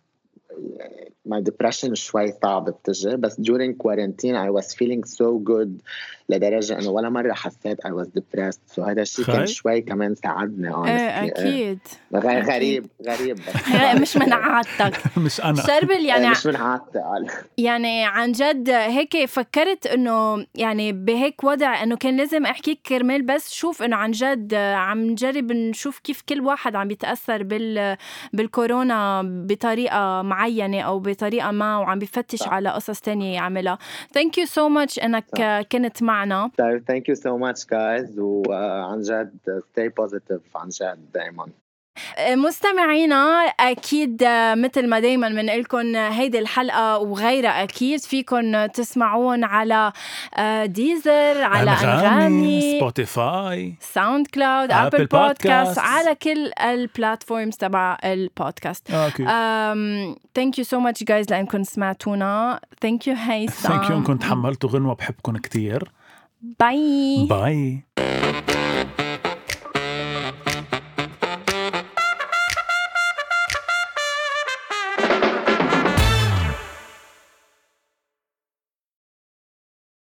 my 1.28 1.40
depression 1.40 1.92
شوي 1.92 2.32
صعب 2.42 2.64
بتجي. 2.64 3.16
بس 3.16 3.40
during 3.40 3.72
quarantine 3.86 4.36
I 4.36 4.50
was 4.60 4.74
feeling 4.74 5.04
so 5.08 5.26
good 5.50 5.68
لدرجة 6.28 6.78
إنه 6.78 6.90
ولا 6.90 7.08
مرة 7.08 7.32
حسيت 7.32 7.80
I 7.86 7.90
was 7.90 8.06
depressed. 8.06 8.76
So 8.76 8.78
هذا 8.80 9.02
الشيء 9.02 9.24
كان. 9.26 9.46
شوي 9.46 9.80
كمان 9.80 10.14
ساعدني 10.14 10.68
إيه 10.68 11.24
أكيد. 11.24 11.78
غ- 12.14 12.16
أكيد. 12.18 12.48
غريب 12.48 12.86
غريب 13.08 13.38
مش 14.02 14.16
من 14.16 14.32
عادتك. 14.32 15.00
مش 15.18 15.40
أنا. 15.40 15.62
شربل 15.66 16.04
يعني 16.06 16.30
مش 16.30 16.46
من 16.46 16.56
عادتي 16.56 16.98
قال 16.98 17.30
يعني 17.58 18.04
عن 18.04 18.32
جد 18.32 18.70
هيك 18.70 19.24
فكرت 19.24 19.86
إنه 19.86 20.46
يعني 20.54 20.92
بهيك 20.92 21.44
وضع 21.44 21.82
إنه 21.82 21.96
كان 21.96 22.16
لازم 22.16 22.46
أحكيك 22.46 22.80
كرمال 22.86 23.22
بس 23.22 23.52
شوف 23.52 23.82
إنه 23.82 23.96
عن 23.96 24.10
جد 24.10 24.54
عم 24.54 25.00
نجرب 25.10 25.52
نشوف 25.52 25.98
كيف 25.98 26.22
كل 26.28 26.40
واحد 26.40 26.76
عم 26.76 26.88
بيتاثر 26.88 27.42
بال 27.42 27.96
بالكورونا 28.32 29.22
بطريقة 29.24 30.22
معينة 30.42 30.81
أو 30.81 30.98
بطريقة 30.98 31.50
ما 31.50 31.78
وعم 31.78 31.98
بفتش 31.98 32.38
صح. 32.38 32.48
على 32.48 32.68
قصص 32.68 33.00
تانية 33.00 33.35
يعملها. 33.35 33.78
Thank 34.14 34.38
you 34.38 34.46
so 34.46 34.68
much 34.68 34.98
إنك 34.98 35.66
كنت 35.72 36.02
معنا. 36.02 36.50
Thank 36.90 37.05
you 37.09 37.16
so 37.16 37.38
much 37.38 37.61
guys 37.66 38.18
وعن 38.18 39.00
جد 39.00 39.38
stay 39.61 39.88
positive 40.02 40.57
عن 40.57 40.68
جد 40.68 41.12
دائما 41.14 41.46
مستمعينا 42.31 43.52
أكيد 43.61 44.24
مثل 44.55 44.88
ما 44.88 45.00
دائما 45.00 45.28
بنقول 45.28 45.96
هيدي 45.96 46.38
الحلقة 46.38 46.98
وغيرها 46.98 47.62
أكيد 47.62 48.00
فيكم 48.00 48.66
تسمعون 48.66 49.44
على 49.44 49.92
Deezer 50.64 51.42
على 51.42 51.70
أنغامي 51.70 52.78
Spotify 52.78 53.74
SoundCloud 53.80 54.72
Apple 54.72 55.06
Podcast. 55.06 55.78
على 55.78 56.14
كل 56.14 56.50
ال 56.64 56.74
platforms 56.74 57.56
تبع 57.57 57.98
ال 58.04 58.15
podcast 58.15 58.90
okay 58.90 59.24
Thank 60.35 60.58
you 60.58 60.64
so 60.64 60.80
much 60.80 61.04
guys 61.04 61.30
لانكم 61.31 61.62
سمعتونا. 61.62 62.61
Thank 62.80 63.06
you 63.06 63.14
هيثم 63.14 63.68
thank 63.68 63.90
you 63.90 63.96
انكم 63.96 64.16
تحملتوا 64.16 64.70
غنوة 64.70 64.94
بحبكم 64.94 65.37
كتير. 65.37 65.92
bye 66.61 67.26
bye 67.30 67.85